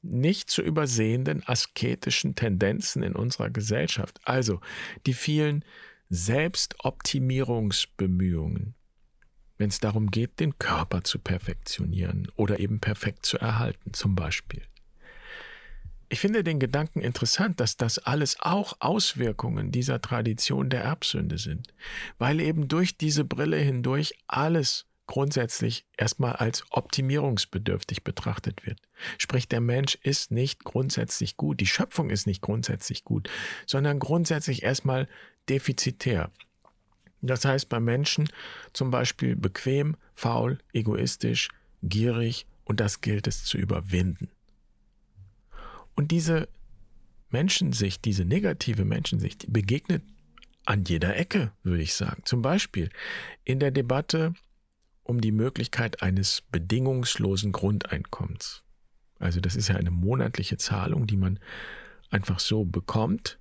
nicht 0.01 0.49
zu 0.49 0.61
übersehenden 0.61 1.43
asketischen 1.45 2.35
Tendenzen 2.35 3.03
in 3.03 3.15
unserer 3.15 3.49
Gesellschaft, 3.49 4.19
also 4.23 4.61
die 5.05 5.13
vielen 5.13 5.65
Selbstoptimierungsbemühungen, 6.09 8.75
wenn 9.57 9.69
es 9.69 9.79
darum 9.79 10.09
geht, 10.09 10.39
den 10.39 10.57
Körper 10.57 11.03
zu 11.03 11.19
perfektionieren 11.19 12.31
oder 12.35 12.59
eben 12.59 12.79
perfekt 12.79 13.25
zu 13.25 13.37
erhalten, 13.37 13.93
zum 13.93 14.15
Beispiel. 14.15 14.63
Ich 16.11 16.19
finde 16.19 16.43
den 16.43 16.59
Gedanken 16.59 17.01
interessant, 17.01 17.59
dass 17.59 17.77
das 17.77 17.99
alles 17.99 18.39
auch 18.39 18.77
Auswirkungen 18.79 19.71
dieser 19.71 20.01
Tradition 20.01 20.69
der 20.69 20.81
Erbsünde 20.81 21.37
sind, 21.37 21.67
weil 22.17 22.39
eben 22.39 22.67
durch 22.67 22.97
diese 22.97 23.23
Brille 23.23 23.57
hindurch 23.57 24.15
alles 24.27 24.88
grundsätzlich 25.09 25.87
erstmal 25.97 26.33
als 26.33 26.63
optimierungsbedürftig 26.69 28.03
betrachtet 28.03 28.67
wird. 28.67 28.79
Sprich, 29.17 29.47
der 29.47 29.59
Mensch 29.59 29.97
ist 30.03 30.29
nicht 30.29 30.63
grundsätzlich 30.63 31.35
gut, 31.35 31.59
die 31.59 31.65
Schöpfung 31.65 32.11
ist 32.11 32.27
nicht 32.27 32.41
grundsätzlich 32.41 33.03
gut, 33.05 33.27
sondern 33.65 33.97
grundsätzlich 33.97 34.61
erstmal 34.61 35.07
defizitär. 35.49 36.29
Das 37.23 37.43
heißt 37.43 37.69
bei 37.69 37.79
Menschen 37.79 38.29
zum 38.71 38.91
Beispiel 38.91 39.35
bequem, 39.35 39.97
faul, 40.13 40.59
egoistisch, 40.73 41.49
gierig 41.81 42.45
und 42.63 42.79
das 42.79 43.01
gilt 43.01 43.25
es 43.25 43.43
zu 43.45 43.57
überwinden. 43.57 44.29
Und 45.95 46.11
diese 46.11 46.49
Menschensicht, 47.31 48.05
diese 48.05 48.25
negative 48.25 48.85
Menschensicht, 48.85 49.51
begegnet 49.51 50.03
an 50.65 50.83
jeder 50.83 51.17
Ecke, 51.17 51.51
würde 51.63 51.81
ich 51.81 51.95
sagen. 51.95 52.21
Zum 52.25 52.43
Beispiel 52.43 52.91
in 53.43 53.59
der 53.59 53.71
Debatte 53.71 54.35
um 55.09 55.21
die 55.21 55.31
Möglichkeit 55.31 56.03
eines 56.03 56.41
bedingungslosen 56.51 57.51
Grundeinkommens. 57.51 58.63
Also 59.17 59.41
das 59.41 59.55
ist 59.55 59.67
ja 59.67 59.75
eine 59.75 59.89
monatliche 59.89 60.57
Zahlung, 60.57 61.07
die 61.07 61.17
man 61.17 61.39
einfach 62.11 62.39
so 62.39 62.63
bekommt 62.63 63.39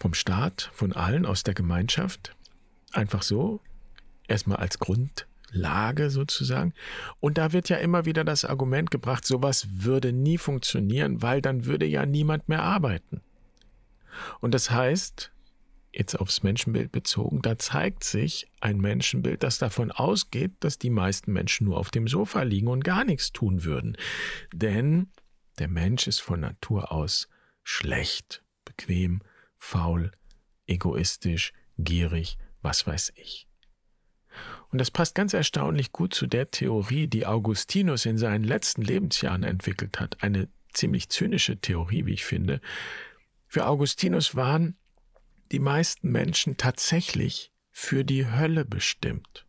vom 0.00 0.14
Staat, 0.14 0.70
von 0.72 0.92
allen 0.92 1.24
aus 1.24 1.44
der 1.44 1.54
Gemeinschaft, 1.54 2.34
einfach 2.92 3.22
so, 3.22 3.60
erstmal 4.26 4.58
als 4.58 4.80
Grundlage 4.80 6.10
sozusagen. 6.10 6.74
Und 7.20 7.38
da 7.38 7.52
wird 7.52 7.68
ja 7.68 7.76
immer 7.76 8.04
wieder 8.04 8.24
das 8.24 8.44
Argument 8.44 8.90
gebracht, 8.90 9.24
sowas 9.24 9.68
würde 9.70 10.12
nie 10.12 10.38
funktionieren, 10.38 11.22
weil 11.22 11.40
dann 11.40 11.66
würde 11.66 11.86
ja 11.86 12.04
niemand 12.04 12.48
mehr 12.48 12.62
arbeiten. 12.62 13.22
Und 14.40 14.54
das 14.54 14.72
heißt, 14.72 15.30
jetzt 15.98 16.14
aufs 16.14 16.42
Menschenbild 16.42 16.92
bezogen, 16.92 17.42
da 17.42 17.58
zeigt 17.58 18.04
sich 18.04 18.46
ein 18.60 18.78
Menschenbild, 18.78 19.42
das 19.42 19.58
davon 19.58 19.90
ausgeht, 19.90 20.52
dass 20.60 20.78
die 20.78 20.90
meisten 20.90 21.32
Menschen 21.32 21.66
nur 21.66 21.78
auf 21.78 21.90
dem 21.90 22.06
Sofa 22.06 22.42
liegen 22.42 22.68
und 22.68 22.84
gar 22.84 23.04
nichts 23.04 23.32
tun 23.32 23.64
würden. 23.64 23.96
Denn 24.52 25.08
der 25.58 25.68
Mensch 25.68 26.06
ist 26.06 26.20
von 26.20 26.40
Natur 26.40 26.92
aus 26.92 27.28
schlecht, 27.64 28.44
bequem, 28.64 29.22
faul, 29.56 30.12
egoistisch, 30.66 31.52
gierig, 31.78 32.38
was 32.62 32.86
weiß 32.86 33.12
ich. 33.16 33.48
Und 34.70 34.78
das 34.78 34.90
passt 34.90 35.16
ganz 35.16 35.34
erstaunlich 35.34 35.90
gut 35.90 36.14
zu 36.14 36.26
der 36.26 36.50
Theorie, 36.50 37.08
die 37.08 37.26
Augustinus 37.26 38.06
in 38.06 38.18
seinen 38.18 38.44
letzten 38.44 38.82
Lebensjahren 38.82 39.42
entwickelt 39.42 39.98
hat. 39.98 40.22
Eine 40.22 40.48
ziemlich 40.72 41.08
zynische 41.08 41.60
Theorie, 41.60 42.06
wie 42.06 42.12
ich 42.12 42.24
finde. 42.24 42.60
Für 43.48 43.66
Augustinus 43.66 44.36
waren 44.36 44.76
die 45.52 45.58
meisten 45.58 46.10
Menschen 46.10 46.56
tatsächlich 46.56 47.52
für 47.70 48.04
die 48.04 48.30
Hölle 48.30 48.64
bestimmt. 48.64 49.46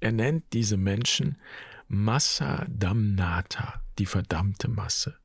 Er 0.00 0.12
nennt 0.12 0.52
diese 0.52 0.76
Menschen 0.76 1.40
Massa 1.88 2.66
damnata, 2.68 3.82
die 3.98 4.06
verdammte 4.06 4.68
Masse. 4.68 5.18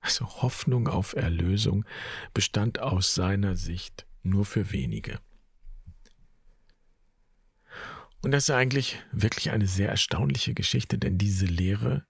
Also 0.00 0.26
Hoffnung 0.42 0.88
auf 0.88 1.14
Erlösung 1.14 1.84
bestand 2.34 2.80
aus 2.80 3.14
seiner 3.14 3.56
Sicht 3.56 4.06
nur 4.22 4.44
für 4.44 4.72
wenige. 4.72 5.20
Und 8.22 8.30
das 8.30 8.44
ist 8.44 8.50
eigentlich 8.50 8.98
wirklich 9.10 9.50
eine 9.50 9.66
sehr 9.66 9.88
erstaunliche 9.88 10.54
Geschichte, 10.54 10.98
denn 10.98 11.18
diese 11.18 11.46
Lehre 11.46 12.06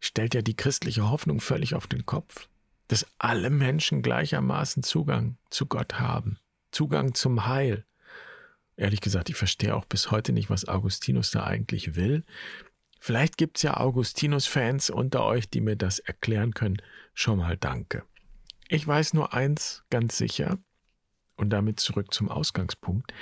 stellt 0.00 0.34
ja 0.34 0.42
die 0.42 0.56
christliche 0.56 1.10
Hoffnung 1.10 1.40
völlig 1.40 1.74
auf 1.74 1.86
den 1.86 2.06
Kopf 2.06 2.48
dass 2.90 3.06
alle 3.18 3.50
Menschen 3.50 4.02
gleichermaßen 4.02 4.82
Zugang 4.82 5.36
zu 5.48 5.66
Gott 5.66 6.00
haben, 6.00 6.40
Zugang 6.72 7.14
zum 7.14 7.46
Heil. 7.46 7.86
Ehrlich 8.76 9.00
gesagt, 9.00 9.30
ich 9.30 9.36
verstehe 9.36 9.76
auch 9.76 9.84
bis 9.84 10.10
heute 10.10 10.32
nicht, 10.32 10.50
was 10.50 10.66
Augustinus 10.66 11.30
da 11.30 11.44
eigentlich 11.44 11.94
will. 11.94 12.24
Vielleicht 12.98 13.36
gibt 13.36 13.58
es 13.58 13.62
ja 13.62 13.76
Augustinus-Fans 13.76 14.90
unter 14.90 15.24
euch, 15.24 15.48
die 15.48 15.60
mir 15.60 15.76
das 15.76 16.00
erklären 16.00 16.52
können. 16.52 16.78
Schon 17.14 17.38
mal 17.38 17.56
danke. 17.56 18.02
Ich 18.68 18.84
weiß 18.84 19.14
nur 19.14 19.34
eins 19.34 19.84
ganz 19.90 20.18
sicher, 20.18 20.58
und 21.36 21.50
damit 21.50 21.78
zurück 21.78 22.12
zum 22.12 22.28
Ausgangspunkt, 22.28 23.14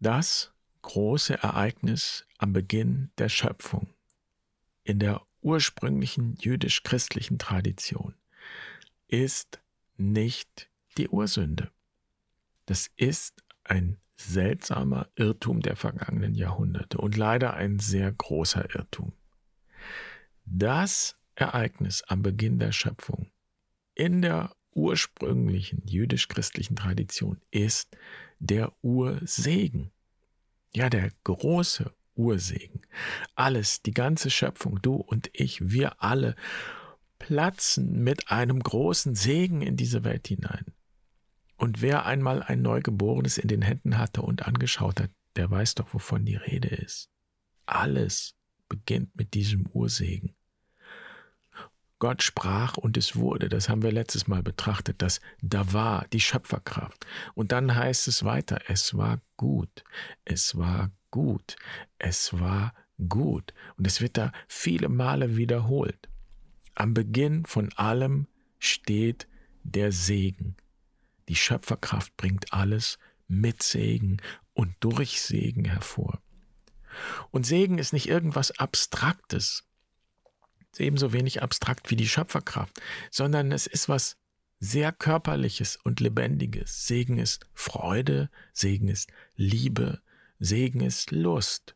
das 0.00 0.54
große 0.80 1.42
Ereignis 1.42 2.26
am 2.38 2.54
Beginn 2.54 3.10
der 3.18 3.28
Schöpfung 3.28 3.92
in 4.82 4.98
der 4.98 5.20
ursprünglichen 5.42 6.36
jüdisch-christlichen 6.36 7.38
Tradition 7.38 8.14
ist 9.08 9.60
nicht 9.96 10.70
die 10.98 11.08
Ursünde. 11.08 11.70
Das 12.66 12.90
ist 12.96 13.44
ein 13.64 13.98
seltsamer 14.16 15.08
Irrtum 15.14 15.60
der 15.60 15.76
vergangenen 15.76 16.34
Jahrhunderte 16.34 16.98
und 16.98 17.16
leider 17.16 17.54
ein 17.54 17.78
sehr 17.78 18.10
großer 18.10 18.74
Irrtum. 18.74 19.12
Das 20.44 21.16
Ereignis 21.34 22.02
am 22.06 22.22
Beginn 22.22 22.58
der 22.58 22.72
Schöpfung 22.72 23.30
in 23.94 24.22
der 24.22 24.54
ursprünglichen 24.74 25.82
jüdisch-christlichen 25.86 26.76
Tradition 26.76 27.40
ist 27.50 27.96
der 28.38 28.72
Ursegen. 28.82 29.90
Ja, 30.74 30.90
der 30.90 31.10
große 31.24 31.92
Ursegen. 32.14 32.82
Alles, 33.34 33.82
die 33.82 33.94
ganze 33.94 34.30
Schöpfung, 34.30 34.80
du 34.82 34.94
und 34.96 35.30
ich, 35.32 35.70
wir 35.70 36.02
alle 36.02 36.36
platzen 37.18 38.02
mit 38.02 38.30
einem 38.30 38.60
großen 38.60 39.14
Segen 39.14 39.62
in 39.62 39.76
diese 39.76 40.04
Welt 40.04 40.28
hinein. 40.28 40.66
Und 41.56 41.80
wer 41.80 42.04
einmal 42.06 42.42
ein 42.42 42.62
Neugeborenes 42.62 43.38
in 43.38 43.48
den 43.48 43.62
Händen 43.62 43.98
hatte 43.98 44.22
und 44.22 44.46
angeschaut 44.46 45.00
hat, 45.00 45.10
der 45.36 45.50
weiß 45.50 45.76
doch, 45.76 45.92
wovon 45.94 46.24
die 46.24 46.36
Rede 46.36 46.68
ist. 46.68 47.10
Alles 47.64 48.34
beginnt 48.68 49.16
mit 49.16 49.34
diesem 49.34 49.66
Ursegen. 49.72 50.34
Gott 51.98 52.22
sprach 52.22 52.76
und 52.76 52.96
es 52.96 53.16
wurde. 53.16 53.48
Das 53.48 53.68
haben 53.68 53.82
wir 53.82 53.90
letztes 53.90 54.26
Mal 54.28 54.42
betrachtet. 54.42 55.00
Das 55.00 55.20
da 55.40 55.72
war 55.72 56.06
die 56.12 56.20
Schöpferkraft. 56.20 57.06
Und 57.34 57.52
dann 57.52 57.74
heißt 57.74 58.06
es 58.08 58.22
weiter, 58.24 58.60
es 58.68 58.96
war 58.96 59.20
gut. 59.36 59.82
Es 60.24 60.56
war 60.58 60.90
gut. 61.10 61.56
Es 61.98 62.38
war 62.38 62.74
gut. 63.08 63.54
Und 63.78 63.86
es 63.86 64.02
wird 64.02 64.18
da 64.18 64.32
viele 64.46 64.90
Male 64.90 65.36
wiederholt. 65.36 66.08
Am 66.76 66.92
Beginn 66.92 67.46
von 67.46 67.72
allem 67.72 68.28
steht 68.58 69.26
der 69.64 69.92
Segen. 69.92 70.56
Die 71.28 71.34
Schöpferkraft 71.34 72.14
bringt 72.18 72.52
alles 72.52 72.98
mit 73.28 73.62
Segen 73.62 74.18
und 74.52 74.74
durch 74.80 75.22
Segen 75.22 75.64
hervor. 75.64 76.20
Und 77.30 77.46
Segen 77.46 77.78
ist 77.78 77.94
nicht 77.94 78.08
irgendwas 78.08 78.58
Abstraktes, 78.58 79.64
ist 80.70 80.80
ebenso 80.80 81.14
wenig 81.14 81.42
abstrakt 81.42 81.90
wie 81.90 81.96
die 81.96 82.08
Schöpferkraft, 82.08 82.78
sondern 83.10 83.52
es 83.52 83.66
ist 83.66 83.88
was 83.88 84.18
sehr 84.60 84.92
körperliches 84.92 85.76
und 85.76 86.00
lebendiges. 86.00 86.86
Segen 86.86 87.18
ist 87.18 87.46
Freude, 87.54 88.30
Segen 88.52 88.88
ist 88.88 89.10
Liebe, 89.34 90.02
Segen 90.38 90.82
ist 90.82 91.10
Lust. 91.10 91.74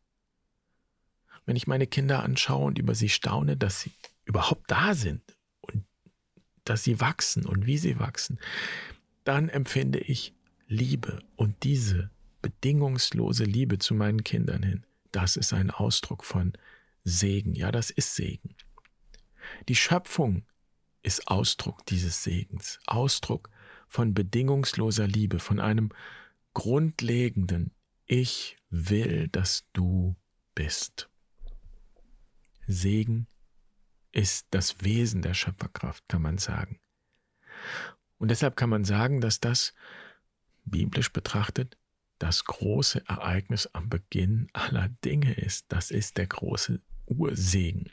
Wenn 1.47 1.57
ich 1.57 1.66
meine 1.66 1.87
Kinder 1.87 2.23
anschaue 2.23 2.66
und 2.66 2.78
über 2.78 2.95
sie 2.95 3.09
staune, 3.09 3.57
dass 3.57 3.80
sie 3.80 3.92
überhaupt 4.30 4.70
da 4.70 4.94
sind 4.94 5.37
und 5.60 5.84
dass 6.64 6.84
sie 6.84 7.00
wachsen 7.00 7.44
und 7.44 7.66
wie 7.66 7.78
sie 7.78 7.99
wachsen, 7.99 8.38
dann 9.25 9.49
empfinde 9.49 9.99
ich 9.99 10.34
Liebe 10.68 11.18
und 11.34 11.64
diese 11.64 12.10
bedingungslose 12.42 13.42
Liebe 13.42 13.78
zu 13.78 13.92
meinen 13.92 14.22
Kindern 14.22 14.62
hin. 14.62 14.87
Das 15.10 15.37
ist 15.37 15.52
ein 15.52 15.72
Ausdruck 15.72 16.25
von 16.25 16.52
Segen. 17.02 17.54
Ja, 17.54 17.72
das 17.72 17.90
ist 17.90 18.14
Segen. 18.14 18.54
Die 19.68 19.75
Schöpfung 19.75 20.46
ist 21.02 21.26
Ausdruck 21.26 21.84
dieses 21.87 22.22
Segens, 22.22 22.78
Ausdruck 22.87 23.50
von 23.88 24.14
bedingungsloser 24.14 25.08
Liebe, 25.08 25.40
von 25.40 25.58
einem 25.58 25.90
grundlegenden 26.54 27.72
Ich 28.06 28.56
will, 28.70 29.26
dass 29.26 29.66
du 29.72 30.14
bist. 30.54 31.10
Segen 32.68 33.26
ist 34.12 34.46
das 34.50 34.82
Wesen 34.82 35.22
der 35.22 35.34
Schöpferkraft, 35.34 36.08
kann 36.08 36.22
man 36.22 36.38
sagen. 36.38 36.80
Und 38.18 38.30
deshalb 38.30 38.56
kann 38.56 38.70
man 38.70 38.84
sagen, 38.84 39.20
dass 39.20 39.40
das, 39.40 39.72
biblisch 40.64 41.12
betrachtet, 41.12 41.76
das 42.18 42.44
große 42.44 43.02
Ereignis 43.08 43.66
am 43.72 43.88
Beginn 43.88 44.48
aller 44.52 44.88
Dinge 45.04 45.32
ist. 45.34 45.66
Das 45.68 45.90
ist 45.90 46.18
der 46.18 46.26
große 46.26 46.80
Ursegen. 47.06 47.90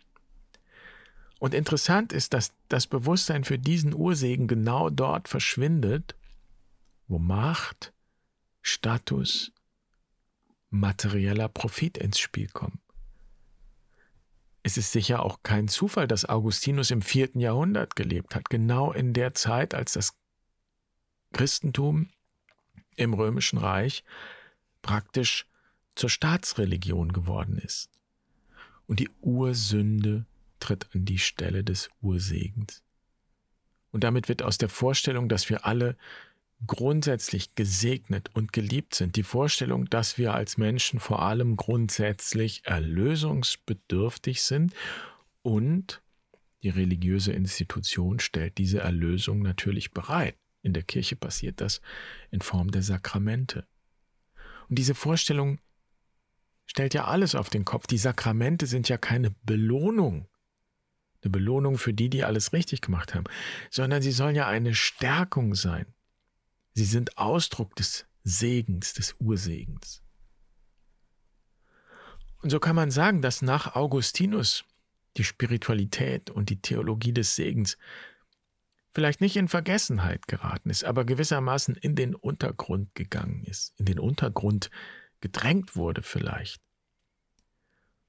Und 1.39 1.53
interessant 1.53 2.11
ist, 2.11 2.33
dass 2.33 2.53
das 2.67 2.87
Bewusstsein 2.87 3.43
für 3.43 3.57
diesen 3.57 3.93
Ursegen 3.93 4.47
genau 4.47 4.89
dort 4.89 5.27
verschwindet, 5.27 6.15
wo 7.07 7.19
Macht, 7.19 7.93
Status, 8.61 9.51
materieller 10.69 11.47
Profit 11.47 11.97
ins 11.97 12.19
Spiel 12.19 12.49
kommen. 12.49 12.81
Es 14.67 14.75
ist 14.75 14.91
sicher 14.91 15.23
auch 15.23 15.43
kein 15.43 15.69
Zufall, 15.69 16.09
dass 16.09 16.27
Augustinus 16.27 16.91
im 16.91 17.01
vierten 17.01 17.39
Jahrhundert 17.39 17.95
gelebt 17.95 18.35
hat, 18.35 18.49
genau 18.49 18.91
in 18.91 19.13
der 19.13 19.33
Zeit, 19.33 19.73
als 19.73 19.93
das 19.93 20.13
Christentum 21.31 22.09
im 22.97 23.13
römischen 23.13 23.59
Reich 23.59 24.03
praktisch 24.81 25.47
zur 25.95 26.09
Staatsreligion 26.09 27.13
geworden 27.13 27.57
ist. 27.57 27.89
Und 28.87 28.99
die 28.99 29.09
Ursünde 29.21 30.25
tritt 30.59 30.93
an 30.93 31.05
die 31.05 31.19
Stelle 31.19 31.63
des 31.63 31.89
Ursegens. 32.01 32.83
Und 33.91 34.03
damit 34.03 34.27
wird 34.27 34.43
aus 34.43 34.57
der 34.57 34.67
Vorstellung, 34.67 35.29
dass 35.29 35.49
wir 35.49 35.65
alle 35.65 35.95
grundsätzlich 36.65 37.53
gesegnet 37.55 38.29
und 38.33 38.51
geliebt 38.51 38.95
sind, 38.95 39.15
die 39.15 39.23
Vorstellung, 39.23 39.85
dass 39.85 40.17
wir 40.17 40.33
als 40.33 40.57
Menschen 40.57 40.99
vor 40.99 41.21
allem 41.21 41.55
grundsätzlich 41.55 42.65
erlösungsbedürftig 42.65 44.41
sind 44.41 44.73
und 45.43 46.01
die 46.63 46.69
religiöse 46.69 47.31
Institution 47.31 48.19
stellt 48.19 48.57
diese 48.57 48.79
Erlösung 48.79 49.41
natürlich 49.41 49.91
bereit. 49.91 50.35
In 50.63 50.73
der 50.73 50.83
Kirche 50.83 51.15
passiert 51.15 51.61
das 51.61 51.81
in 52.31 52.41
Form 52.41 52.71
der 52.71 52.81
Sakramente. 52.81 53.67
Und 54.67 54.79
diese 54.79 54.95
Vorstellung 54.95 55.59
stellt 56.65 56.93
ja 56.93 57.05
alles 57.05 57.35
auf 57.35 57.49
den 57.49 57.63
Kopf. 57.63 57.87
Die 57.87 57.99
Sakramente 57.99 58.65
sind 58.65 58.89
ja 58.89 58.97
keine 58.97 59.31
Belohnung, 59.43 60.27
eine 61.21 61.31
Belohnung 61.31 61.77
für 61.77 61.93
die, 61.93 62.09
die 62.09 62.23
alles 62.23 62.51
richtig 62.51 62.81
gemacht 62.81 63.13
haben, 63.13 63.25
sondern 63.69 64.01
sie 64.01 64.11
sollen 64.11 64.35
ja 64.35 64.47
eine 64.47 64.73
Stärkung 64.73 65.55
sein. 65.55 65.85
Sie 66.77 66.85
sind 66.85 67.17
Ausdruck 67.17 67.75
des 67.75 68.05
Segens, 68.23 68.93
des 68.93 69.15
Ursegens. 69.19 70.03
Und 72.43 72.51
so 72.51 72.59
kann 72.59 72.75
man 72.75 72.91
sagen, 72.91 73.23
dass 73.23 73.41
nach 73.41 73.75
Augustinus 73.75 74.63
die 75.17 75.23
Spiritualität 75.23 76.29
und 76.29 76.51
die 76.51 76.61
Theologie 76.61 77.13
des 77.13 77.35
Segens 77.35 77.79
vielleicht 78.91 79.21
nicht 79.21 79.37
in 79.37 79.47
Vergessenheit 79.47 80.27
geraten 80.27 80.69
ist, 80.69 80.83
aber 80.83 81.03
gewissermaßen 81.03 81.73
in 81.73 81.95
den 81.95 82.13
Untergrund 82.13 82.93
gegangen 82.93 83.43
ist, 83.45 83.73
in 83.79 83.85
den 83.87 83.97
Untergrund 83.97 84.69
gedrängt 85.19 85.75
wurde 85.75 86.03
vielleicht. 86.03 86.61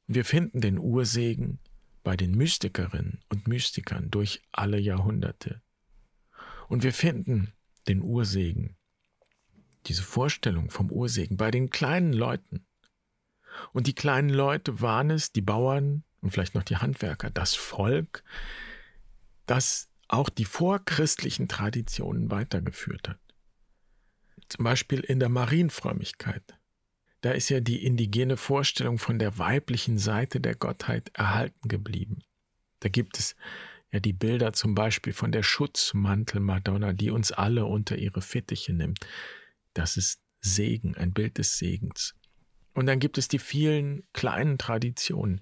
Wir 0.06 0.26
finden 0.26 0.60
den 0.60 0.78
Ursegen 0.78 1.58
bei 2.04 2.18
den 2.18 2.32
Mystikerinnen 2.32 3.22
und 3.30 3.48
Mystikern 3.48 4.10
durch 4.10 4.42
alle 4.52 4.78
Jahrhunderte. 4.78 5.62
Und 6.68 6.82
wir 6.82 6.92
finden 6.92 7.54
den 7.88 8.02
Ursegen, 8.02 8.76
diese 9.86 10.02
Vorstellung 10.02 10.70
vom 10.70 10.90
Ursegen 10.90 11.36
bei 11.36 11.50
den 11.50 11.70
kleinen 11.70 12.12
Leuten. 12.12 12.66
Und 13.72 13.86
die 13.86 13.94
kleinen 13.94 14.28
Leute 14.28 14.80
waren 14.80 15.10
es, 15.10 15.32
die 15.32 15.40
Bauern 15.40 16.04
und 16.20 16.30
vielleicht 16.30 16.54
noch 16.54 16.62
die 16.62 16.76
Handwerker, 16.76 17.30
das 17.30 17.54
Volk, 17.54 18.22
das 19.46 19.90
auch 20.08 20.28
die 20.28 20.44
vorchristlichen 20.44 21.48
Traditionen 21.48 22.30
weitergeführt 22.30 23.08
hat. 23.08 23.18
Zum 24.48 24.64
Beispiel 24.64 25.00
in 25.00 25.20
der 25.20 25.28
Marienfrömmigkeit 25.28 26.58
da 27.20 27.32
ist 27.32 27.48
ja 27.48 27.60
die 27.60 27.84
indigene 27.84 28.36
Vorstellung 28.36 28.98
von 28.98 29.18
der 29.18 29.38
weiblichen 29.38 29.98
Seite 29.98 30.40
der 30.40 30.54
Gottheit 30.54 31.10
erhalten 31.14 31.68
geblieben. 31.68 32.20
Da 32.80 32.88
gibt 32.88 33.18
es 33.18 33.34
ja 33.92 34.00
die 34.00 34.12
Bilder 34.12 34.52
zum 34.52 34.74
Beispiel 34.74 35.12
von 35.12 35.32
der 35.32 35.42
Schutzmantel-Madonna, 35.42 36.92
die 36.92 37.10
uns 37.10 37.32
alle 37.32 37.64
unter 37.64 37.96
ihre 37.96 38.22
Fittiche 38.22 38.72
nimmt. 38.72 39.00
Das 39.74 39.96
ist 39.96 40.20
Segen, 40.40 40.96
ein 40.96 41.12
Bild 41.12 41.38
des 41.38 41.58
Segens. 41.58 42.14
Und 42.74 42.86
dann 42.86 43.00
gibt 43.00 43.18
es 43.18 43.28
die 43.28 43.38
vielen 43.38 44.04
kleinen 44.12 44.58
Traditionen, 44.58 45.40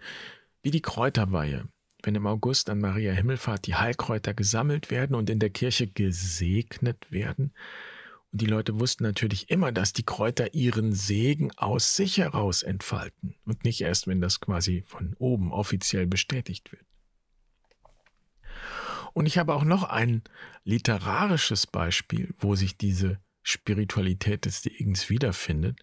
wie 0.62 0.70
die 0.70 0.82
Kräuterweihe, 0.82 1.68
wenn 2.02 2.14
im 2.14 2.26
August 2.26 2.70
an 2.70 2.80
Maria 2.80 3.12
Himmelfahrt 3.12 3.66
die 3.66 3.74
Heilkräuter 3.74 4.32
gesammelt 4.32 4.90
werden 4.90 5.14
und 5.14 5.28
in 5.28 5.38
der 5.38 5.50
Kirche 5.50 5.86
gesegnet 5.86 7.10
werden 7.10 7.52
und 8.36 8.42
die 8.42 8.46
Leute 8.46 8.78
wussten 8.78 9.04
natürlich 9.04 9.48
immer, 9.48 9.72
dass 9.72 9.94
die 9.94 10.02
Kräuter 10.02 10.52
ihren 10.52 10.92
Segen 10.92 11.52
aus 11.56 11.96
sich 11.96 12.18
heraus 12.18 12.62
entfalten 12.62 13.34
und 13.46 13.64
nicht 13.64 13.80
erst, 13.80 14.06
wenn 14.06 14.20
das 14.20 14.40
quasi 14.40 14.82
von 14.86 15.14
oben 15.18 15.52
offiziell 15.52 16.06
bestätigt 16.06 16.70
wird. 16.70 16.84
Und 19.16 19.24
ich 19.24 19.38
habe 19.38 19.54
auch 19.54 19.64
noch 19.64 19.82
ein 19.82 20.20
literarisches 20.64 21.66
Beispiel, 21.66 22.34
wo 22.38 22.54
sich 22.54 22.76
diese 22.76 23.18
Spiritualität 23.42 24.44
des 24.44 24.60
Segens 24.60 25.08
wiederfindet. 25.08 25.80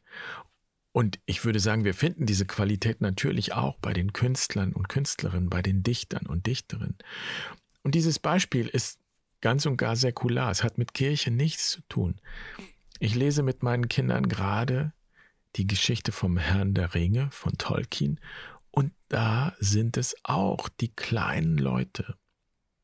Und 0.92 1.20
ich 1.26 1.44
würde 1.44 1.60
sagen, 1.60 1.84
wir 1.84 1.96
finden 1.96 2.28
diese 2.28 2.46
Qualität 2.46 3.02
natürlich 3.02 3.54
auch 3.54 3.80
bei 3.80 3.92
den 3.92 4.14
Künstlern 4.14 4.72
und 4.72 4.88
Künstlerinnen, 4.88 5.50
bei 5.50 5.64
den 5.64 5.82
Dichtern 5.82 6.28
und 6.28 6.46
Dichterinnen. 6.46 7.00
Und 7.82 7.96
dieses 7.96 8.20
Beispiel 8.20 8.68
ist 8.68 9.00
ganz 9.42 9.66
und 9.66 9.78
gar 9.78 9.96
säkular. 9.96 10.52
Es 10.52 10.64
hat 10.64 10.78
mit 10.78 10.94
Kirche 10.94 11.32
nichts 11.32 11.72
zu 11.72 11.82
tun. 11.90 12.22
Ich 13.00 13.16
lese 13.16 13.42
mit 13.42 13.64
meinen 13.64 13.88
Kindern 13.88 14.28
gerade 14.28 14.94
die 15.56 15.66
Geschichte 15.66 16.12
vom 16.12 16.38
Herrn 16.38 16.76
der 16.76 16.94
Ringe 16.94 17.32
von 17.32 17.58
Tolkien 17.58 18.20
und 18.70 18.94
da 19.08 19.56
sind 19.58 19.98
es 19.98 20.16
auch 20.22 20.70
die 20.70 20.94
kleinen 20.94 21.58
Leute, 21.58 22.16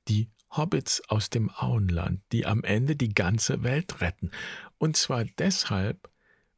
die 0.07 0.31
Hobbits 0.51 1.01
aus 1.09 1.29
dem 1.29 1.49
Auenland, 1.49 2.21
die 2.31 2.45
am 2.45 2.63
Ende 2.63 2.95
die 2.95 3.13
ganze 3.13 3.63
Welt 3.63 4.01
retten. 4.01 4.31
Und 4.77 4.97
zwar 4.97 5.25
deshalb, 5.25 6.09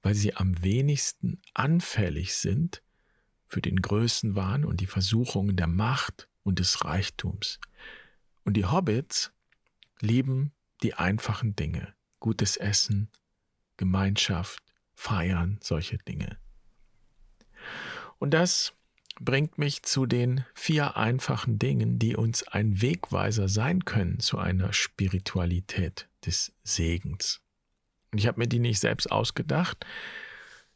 weil 0.01 0.15
sie 0.15 0.36
am 0.36 0.63
wenigsten 0.63 1.41
anfällig 1.54 2.36
sind 2.36 2.82
für 3.45 3.62
den 3.62 3.82
Größenwahn 3.82 4.65
und 4.65 4.80
die 4.80 4.88
Versuchungen 4.88 5.56
der 5.56 5.67
Macht 5.67 6.30
und 6.43 6.60
des 6.60 6.86
Reichtums. 6.86 7.60
Und 8.43 8.56
die 8.56 8.65
Hobbits 8.65 9.32
lieben 9.99 10.54
die 10.84 10.93
einfachen 10.95 11.56
Dinge, 11.56 11.93
gutes 12.19 12.58
Essen, 12.58 13.10
Gemeinschaft, 13.77 14.63
Feiern, 14.95 15.60
solche 15.62 15.97
Dinge. 15.97 16.38
Und 18.19 18.32
das 18.34 18.73
bringt 19.23 19.57
mich 19.57 19.84
zu 19.84 20.05
den 20.05 20.45
vier 20.53 20.97
einfachen 20.97 21.60
Dingen, 21.60 21.99
die 21.99 22.15
uns 22.15 22.47
ein 22.47 22.81
Wegweiser 22.81 23.47
sein 23.47 23.86
können 23.86 24.19
zu 24.19 24.38
einer 24.38 24.73
Spiritualität 24.73 26.10
des 26.25 26.53
Segens. 26.63 27.41
Und 28.12 28.19
ich 28.19 28.27
habe 28.27 28.39
mir 28.39 28.47
die 28.47 28.60
nicht 28.60 28.79
selbst 28.79 29.12
ausgedacht, 29.12 29.86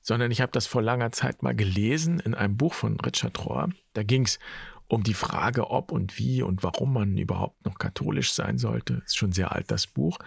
sondern 0.02 0.32
ich 0.32 0.42
habe 0.42 0.52
das 0.52 0.68
vor 0.68 0.82
langer 0.82 1.12
Zeit 1.12 1.42
mal 1.44 1.56
gelesen 1.56 2.20
in 2.20 2.36
einem 2.36 2.58
Buch 2.58 2.74
von 2.74 3.00
Richard 3.00 3.44
Rohr. 3.46 3.70
Da 3.94 4.04
ging 4.04 4.26
es 4.26 4.40
um 4.88 5.04
die 5.04 5.16
Frage, 5.16 5.72
ob 5.72 5.92
und 5.92 6.20
wie 6.20 6.44
und 6.44 6.62
warum 6.62 6.94
man 6.94 7.18
überhaupt 7.18 7.66
noch 7.66 7.80
katholisch 7.80 8.34
sein 8.34 8.60
sollte. 8.60 9.02
Ist 9.06 9.18
schon 9.18 9.32
sehr 9.32 9.52
alt, 9.52 9.72
das 9.72 9.88
Buch. 9.88 10.20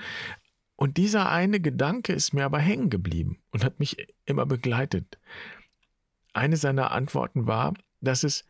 Und 0.75 0.97
dieser 0.97 1.31
eine 1.31 1.61
Gedanke 1.61 2.13
ist 2.13 2.35
mir 2.35 2.45
aber 2.45 2.59
hängen 2.59 2.91
geblieben 2.91 3.39
und 3.53 3.65
hat 3.65 3.79
mich 3.79 3.97
immer 4.27 4.47
begleitet. 4.47 5.19
Eine 6.33 6.57
seiner 6.57 6.91
Antworten 6.91 7.47
war, 7.47 7.75
dass 8.01 8.25
es 8.25 8.45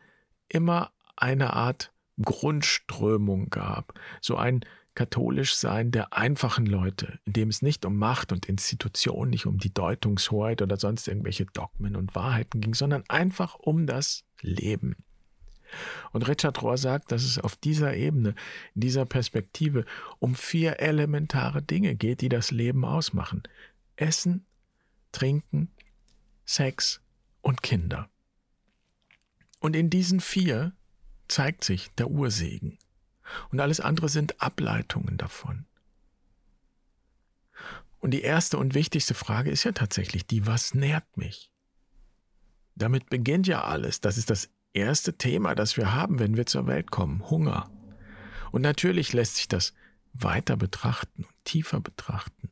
immer 0.47 0.91
eine 1.15 1.53
Art 1.53 1.91
Grundströmung 2.21 3.49
gab, 3.49 3.93
so 4.21 4.35
ein 4.35 4.65
katholisch 4.95 5.55
Sein 5.55 5.91
der 5.91 6.13
einfachen 6.13 6.65
Leute, 6.65 7.19
in 7.25 7.33
dem 7.33 7.49
es 7.49 7.61
nicht 7.61 7.85
um 7.85 7.95
Macht 7.95 8.33
und 8.33 8.47
Institution, 8.47 9.29
nicht 9.29 9.45
um 9.45 9.57
die 9.57 9.73
Deutungshoheit 9.73 10.61
oder 10.61 10.75
sonst 10.77 11.07
irgendwelche 11.07 11.45
Dogmen 11.45 11.95
und 11.95 12.15
Wahrheiten 12.15 12.59
ging, 12.59 12.73
sondern 12.73 13.03
einfach 13.07 13.55
um 13.55 13.87
das 13.87 14.25
Leben. 14.41 14.97
Und 16.11 16.27
Richard 16.27 16.61
Rohr 16.61 16.77
sagt, 16.77 17.11
dass 17.11 17.23
es 17.23 17.39
auf 17.39 17.55
dieser 17.55 17.95
Ebene, 17.95 18.35
in 18.75 18.81
dieser 18.81 19.05
Perspektive 19.05 19.85
um 20.19 20.35
vier 20.35 20.79
elementare 20.79 21.61
Dinge 21.61 21.95
geht, 21.95 22.21
die 22.21 22.29
das 22.29 22.51
Leben 22.51 22.83
ausmachen. 22.83 23.43
Essen, 23.95 24.45
Trinken, 25.11 25.69
Sex 26.45 27.01
und 27.41 27.61
Kinder. 27.61 28.09
Und 29.59 29.75
in 29.75 29.89
diesen 29.89 30.19
vier 30.19 30.73
zeigt 31.27 31.63
sich 31.63 31.89
der 31.97 32.09
Ursegen. 32.09 32.79
Und 33.51 33.59
alles 33.59 33.79
andere 33.79 34.09
sind 34.09 34.41
Ableitungen 34.41 35.17
davon. 35.17 35.65
Und 37.99 38.11
die 38.11 38.21
erste 38.21 38.57
und 38.57 38.73
wichtigste 38.73 39.13
Frage 39.13 39.51
ist 39.51 39.65
ja 39.65 39.73
tatsächlich 39.73 40.25
die, 40.25 40.47
was 40.47 40.73
nährt 40.73 41.17
mich? 41.17 41.51
Damit 42.75 43.09
beginnt 43.09 43.45
ja 43.45 43.65
alles. 43.65 43.99
Das 43.99 44.17
ist 44.17 44.29
das 44.29 44.49
erste 44.73 45.17
Thema, 45.17 45.53
das 45.53 45.75
wir 45.75 45.93
haben, 45.93 46.19
wenn 46.19 46.37
wir 46.37 46.45
zur 46.45 46.65
Welt 46.65 46.91
kommen. 46.91 47.29
Hunger. 47.29 47.69
Und 48.51 48.61
natürlich 48.61 49.13
lässt 49.13 49.35
sich 49.35 49.47
das 49.47 49.73
weiter 50.13 50.55
betrachten 50.55 51.25
und 51.25 51.45
tiefer 51.45 51.81
betrachten. 51.81 52.51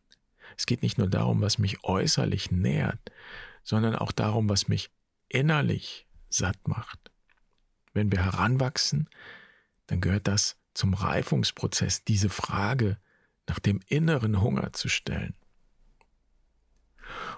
Es 0.58 0.66
geht 0.66 0.82
nicht 0.82 0.98
nur 0.98 1.08
darum, 1.08 1.42
was 1.42 1.60
mich 1.60 1.84
äußerlich 1.84 2.52
nährt, 2.52 3.00
sondern 3.64 3.96
auch 3.96 4.12
darum, 4.12 4.50
was 4.50 4.68
mich 4.68 4.92
innerlich 5.30 6.07
satt 6.30 6.68
macht. 6.68 7.12
Wenn 7.94 8.12
wir 8.12 8.24
heranwachsen, 8.24 9.10
dann 9.88 10.02
gehört 10.02 10.28
das 10.28 10.58
zum 10.74 10.94
Reifungsprozess, 10.94 12.04
diese 12.04 12.30
Frage 12.30 12.98
nach 13.48 13.60
dem 13.60 13.80
inneren 13.88 14.42
Hunger 14.42 14.74
zu 14.74 14.90
stellen. 14.90 15.34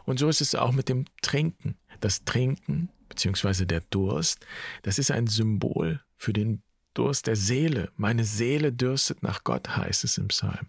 Und 0.05 0.19
so 0.19 0.27
ist 0.27 0.41
es 0.41 0.55
auch 0.55 0.71
mit 0.71 0.89
dem 0.89 1.05
Trinken. 1.21 1.77
Das 1.99 2.25
Trinken 2.25 2.89
bzw. 3.09 3.65
der 3.65 3.81
Durst, 3.81 4.45
das 4.81 4.99
ist 4.99 5.11
ein 5.11 5.27
Symbol 5.27 6.01
für 6.15 6.33
den 6.33 6.63
Durst 6.93 7.27
der 7.27 7.35
Seele. 7.35 7.91
Meine 7.95 8.25
Seele 8.25 8.73
dürstet 8.73 9.23
nach 9.23 9.43
Gott, 9.43 9.77
heißt 9.77 10.03
es 10.03 10.17
im 10.17 10.29
Psalm. 10.29 10.67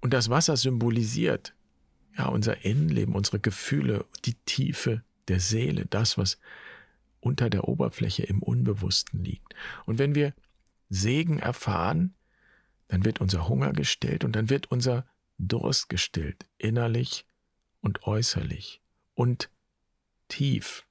Und 0.00 0.12
das 0.12 0.30
Wasser 0.30 0.56
symbolisiert 0.56 1.54
ja 2.16 2.26
unser 2.26 2.64
Innenleben, 2.64 3.14
unsere 3.14 3.40
Gefühle, 3.40 4.04
die 4.24 4.34
Tiefe 4.34 5.02
der 5.28 5.40
Seele, 5.40 5.86
das, 5.86 6.18
was 6.18 6.38
unter 7.20 7.50
der 7.50 7.68
Oberfläche 7.68 8.24
im 8.24 8.42
Unbewussten 8.42 9.24
liegt. 9.24 9.54
Und 9.86 9.98
wenn 9.98 10.14
wir 10.14 10.34
Segen 10.88 11.38
erfahren, 11.38 12.14
dann 12.88 13.04
wird 13.04 13.20
unser 13.20 13.48
Hunger 13.48 13.72
gestillt 13.72 14.24
und 14.24 14.32
dann 14.32 14.50
wird 14.50 14.70
unser 14.70 15.06
Durst 15.38 15.88
gestillt, 15.88 16.46
innerlich 16.56 17.26
und 17.80 18.04
äußerlich 18.04 18.80
und 19.14 19.50
tief. 20.28 20.86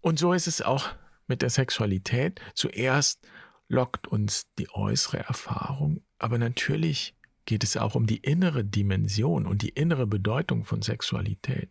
Und 0.00 0.18
so 0.18 0.32
ist 0.32 0.46
es 0.46 0.62
auch 0.62 0.90
mit 1.26 1.42
der 1.42 1.50
Sexualität. 1.50 2.40
Zuerst 2.54 3.26
lockt 3.68 4.06
uns 4.06 4.52
die 4.58 4.70
äußere 4.70 5.18
Erfahrung, 5.18 6.02
aber 6.18 6.38
natürlich 6.38 7.15
geht 7.46 7.64
es 7.64 7.76
auch 7.76 7.94
um 7.94 8.06
die 8.06 8.18
innere 8.18 8.64
Dimension 8.64 9.46
und 9.46 9.62
die 9.62 9.70
innere 9.70 10.06
Bedeutung 10.06 10.64
von 10.64 10.82
Sexualität. 10.82 11.70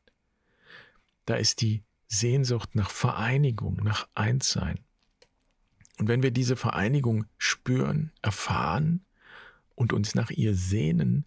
Da 1.25 1.35
ist 1.35 1.61
die 1.61 1.83
Sehnsucht 2.07 2.75
nach 2.75 2.89
Vereinigung, 2.89 3.75
nach 3.83 4.07
Einssein. 4.15 4.79
Und 5.97 6.07
wenn 6.07 6.23
wir 6.23 6.31
diese 6.31 6.55
Vereinigung 6.55 7.25
spüren, 7.37 8.11
erfahren 8.21 9.05
und 9.75 9.93
uns 9.93 10.15
nach 10.15 10.31
ihr 10.31 10.55
sehnen, 10.55 11.25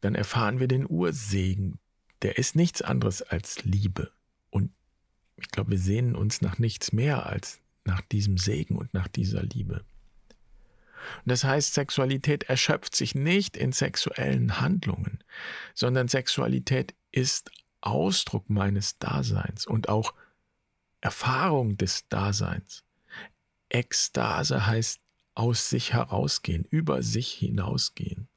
dann 0.00 0.14
erfahren 0.14 0.60
wir 0.60 0.68
den 0.68 0.86
Ursegen. 0.88 1.78
Der 2.22 2.38
ist 2.38 2.56
nichts 2.56 2.82
anderes 2.82 3.22
als 3.22 3.64
Liebe. 3.64 4.10
Und 4.50 4.70
ich 5.36 5.48
glaube, 5.48 5.72
wir 5.72 5.78
sehnen 5.78 6.14
uns 6.14 6.40
nach 6.40 6.58
nichts 6.58 6.92
mehr 6.92 7.26
als 7.26 7.60
nach 7.84 8.00
diesem 8.00 8.38
Segen 8.38 8.76
und 8.76 8.92
nach 8.94 9.08
dieser 9.08 9.42
Liebe. 9.42 9.84
Das 11.24 11.44
heißt, 11.44 11.74
Sexualität 11.74 12.44
erschöpft 12.44 12.94
sich 12.94 13.14
nicht 13.14 13.56
in 13.56 13.72
sexuellen 13.72 14.60
Handlungen, 14.60 15.22
sondern 15.74 16.08
Sexualität 16.08 16.94
ist 17.10 17.50
Ausdruck 17.80 18.48
meines 18.48 18.98
Daseins 18.98 19.66
und 19.66 19.88
auch 19.88 20.14
Erfahrung 21.00 21.76
des 21.76 22.08
Daseins. 22.08 22.84
Ekstase 23.68 24.66
heißt 24.66 25.00
aus 25.34 25.68
sich 25.68 25.92
herausgehen, 25.92 26.64
über 26.70 27.02
sich 27.02 27.32
hinausgehen. 27.32 28.28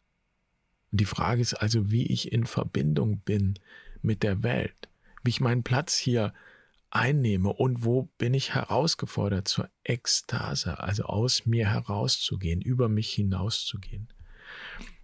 Und 0.91 1.01
die 1.01 1.05
Frage 1.05 1.41
ist 1.41 1.53
also, 1.53 1.91
wie 1.91 2.05
ich 2.07 2.31
in 2.31 2.45
Verbindung 2.45 3.19
bin 3.19 3.59
mit 4.01 4.23
der 4.23 4.43
Welt, 4.43 4.89
wie 5.23 5.29
ich 5.29 5.39
meinen 5.39 5.63
Platz 5.63 5.95
hier 5.95 6.33
einnehme 6.89 7.51
und 7.51 7.83
wo 7.83 8.03
bin 8.17 8.33
ich 8.33 8.53
herausgefordert 8.53 9.47
zur 9.47 9.69
Ekstase, 9.83 10.79
also 10.79 11.03
aus 11.03 11.45
mir 11.45 11.69
herauszugehen, 11.69 12.61
über 12.61 12.89
mich 12.89 13.13
hinauszugehen. 13.13 14.07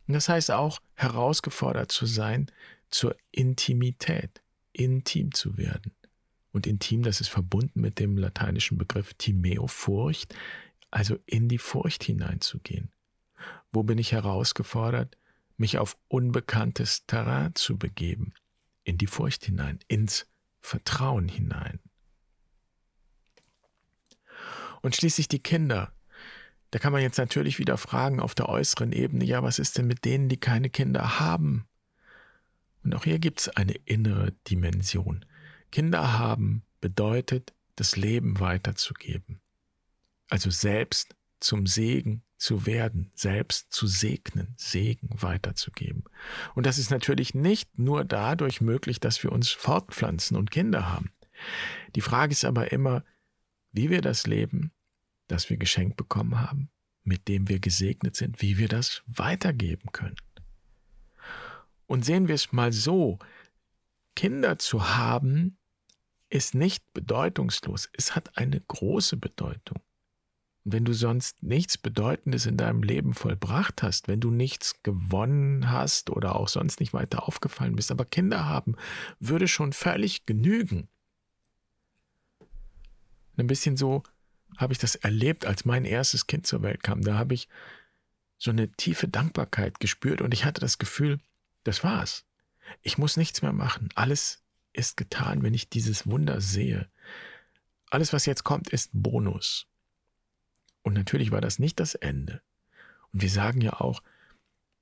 Das 0.08 0.30
heißt 0.30 0.52
auch 0.52 0.80
herausgefordert 0.96 1.92
zu 1.92 2.06
sein 2.06 2.52
zur 2.90 3.16
Intimität, 3.32 4.42
intim 4.72 5.34
zu 5.34 5.58
werden. 5.58 5.94
Und 6.52 6.68
intim, 6.68 7.02
das 7.04 7.20
ist 7.20 7.30
verbunden 7.30 7.82
mit 7.82 8.00
dem 8.00 8.18
lateinischen 8.18 8.78
Begriff 8.78 9.14
Timeo, 9.16 9.68
Furcht, 9.68 10.36
also 10.92 11.18
in 11.26 11.50
die 11.50 11.58
Furcht 11.58 12.04
hineinzugehen. 12.04 12.92
Wo 13.72 13.84
bin 13.84 13.98
ich 13.98 14.12
herausgefordert, 14.12 15.18
mich 15.58 15.80
auf 15.80 15.98
unbekanntes 16.08 17.06
Terrain 17.08 17.56
zu 17.56 17.78
begeben, 17.78 18.34
in 18.84 18.98
die 18.98 19.08
Furcht 19.08 19.46
hinein, 19.46 19.80
ins 19.88 20.28
Vertrauen 20.64 21.28
hinein. 21.28 21.80
Und 24.82 24.96
schließlich 24.96 25.28
die 25.28 25.44
Kinder. 25.44 25.94
Da 26.72 26.80
kann 26.80 26.92
man 26.92 27.02
jetzt 27.02 27.18
natürlich 27.18 27.60
wieder 27.60 27.78
fragen 27.78 28.20
auf 28.20 28.34
der 28.34 28.50
äußeren 28.50 28.92
Ebene, 28.92 29.26
ja, 29.26 29.44
was 29.44 29.60
ist 29.60 29.78
denn 29.78 29.86
mit 29.86 30.06
denen, 30.06 30.30
die 30.30 30.38
keine 30.38 30.70
Kinder 30.70 31.20
haben? 31.20 31.68
Und 32.84 32.96
auch 32.96 33.04
hier 33.04 33.20
gibt 33.20 33.42
es 33.42 33.50
eine 33.50 33.74
innere 33.74 34.32
Dimension. 34.50 35.26
Kinder 35.72 36.18
haben 36.18 36.64
bedeutet, 36.82 37.54
das 37.76 37.96
Leben 37.96 38.40
weiterzugeben. 38.40 39.42
Also 40.30 40.50
selbst 40.50 41.16
zum 41.40 41.68
Segen 41.68 42.24
zu 42.44 42.66
werden, 42.66 43.10
selbst 43.16 43.72
zu 43.72 43.88
segnen, 43.88 44.54
Segen 44.58 45.22
weiterzugeben. 45.22 46.04
Und 46.56 46.66
das 46.66 46.78
ist 46.78 46.92
natürlich 46.92 47.34
nicht 47.34 47.80
nur 47.80 48.04
dadurch 48.04 48.60
möglich, 48.60 49.00
dass 49.00 49.24
wir 49.24 49.32
uns 49.32 49.50
fortpflanzen 49.50 50.36
und 50.36 50.52
Kinder 50.52 50.92
haben. 50.92 51.14
Die 51.96 52.02
Frage 52.02 52.34
ist 52.34 52.44
aber 52.44 52.74
immer, 52.74 53.06
wie 53.72 53.90
wir 53.90 54.02
das 54.02 54.28
Leben, 54.28 54.74
das 55.28 55.50
wir 55.50 55.56
geschenkt 55.56 55.96
bekommen 55.96 56.42
haben, 56.42 56.70
mit 57.04 57.30
dem 57.30 57.48
wir 57.48 57.60
gesegnet 57.60 58.18
sind, 58.18 58.42
wie 58.42 58.58
wir 58.58 58.68
das 58.68 59.04
weitergeben 59.06 59.94
können. 59.94 60.18
Und 61.86 62.04
sehen 62.04 62.28
wir 62.28 62.36
es 62.36 62.52
mal 62.52 62.74
so, 62.74 63.20
Kinder 64.18 64.60
zu 64.60 64.90
haben, 64.98 65.58
ist 66.30 66.56
nicht 66.56 66.84
bedeutungslos, 66.92 67.90
es 67.94 68.16
hat 68.16 68.38
eine 68.38 68.60
große 68.60 69.16
Bedeutung. 69.16 69.82
Wenn 70.66 70.86
du 70.86 70.94
sonst 70.94 71.44
nichts 71.44 71.78
Bedeutendes 71.78 72.46
in 72.46 72.56
deinem 72.56 72.84
Leben 72.84 73.14
vollbracht 73.14 73.84
hast, 73.84 74.08
wenn 74.08 74.22
du 74.22 74.32
nichts 74.32 74.82
gewonnen 74.82 75.70
hast 75.70 76.10
oder 76.10 76.36
auch 76.38 76.48
sonst 76.48 76.80
nicht 76.80 76.94
weiter 76.94 77.28
aufgefallen 77.28 77.76
bist, 77.76 77.92
aber 77.92 78.06
Kinder 78.06 78.46
haben, 78.46 78.76
würde 79.20 79.48
schon 79.48 79.74
völlig 79.74 80.26
genügen. 80.26 80.88
Ein 83.36 83.48
bisschen 83.48 83.76
so 83.76 84.04
habe 84.58 84.74
ich 84.74 84.80
das 84.80 84.96
erlebt, 84.96 85.46
als 85.46 85.66
mein 85.66 85.84
erstes 85.84 86.28
Kind 86.28 86.48
zur 86.48 86.62
Welt 86.62 86.84
kam. 86.84 87.02
Da 87.02 87.18
habe 87.18 87.34
ich 87.34 87.50
so 88.38 88.52
eine 88.52 88.72
tiefe 88.72 89.08
Dankbarkeit 89.08 89.80
gespürt 89.80 90.22
und 90.22 90.34
ich 90.34 90.46
hatte 90.46 90.62
das 90.62 90.78
Gefühl, 90.78 91.20
das 91.64 91.84
war's. 91.84 92.26
Ich 92.82 92.98
muss 92.98 93.18
nichts 93.18 93.42
mehr 93.42 93.54
machen. 93.54 93.90
Alles 93.96 94.44
ist 94.74 94.98
getan, 94.98 95.44
wenn 95.44 95.54
ich 95.54 95.70
dieses 95.70 96.08
Wunder 96.08 96.42
sehe. 96.42 96.90
Alles, 97.90 98.14
was 98.14 98.26
jetzt 98.26 98.44
kommt, 98.44 98.70
ist 98.70 98.90
Bonus. 98.94 99.68
Und 100.84 100.94
natürlich 100.94 101.32
war 101.32 101.42
das 101.42 101.60
nicht 101.60 101.80
das 101.80 101.96
Ende. 101.96 102.42
Und 103.12 103.22
wir 103.22 103.30
sagen 103.30 103.62
ja 103.62 103.80
auch, 103.80 104.04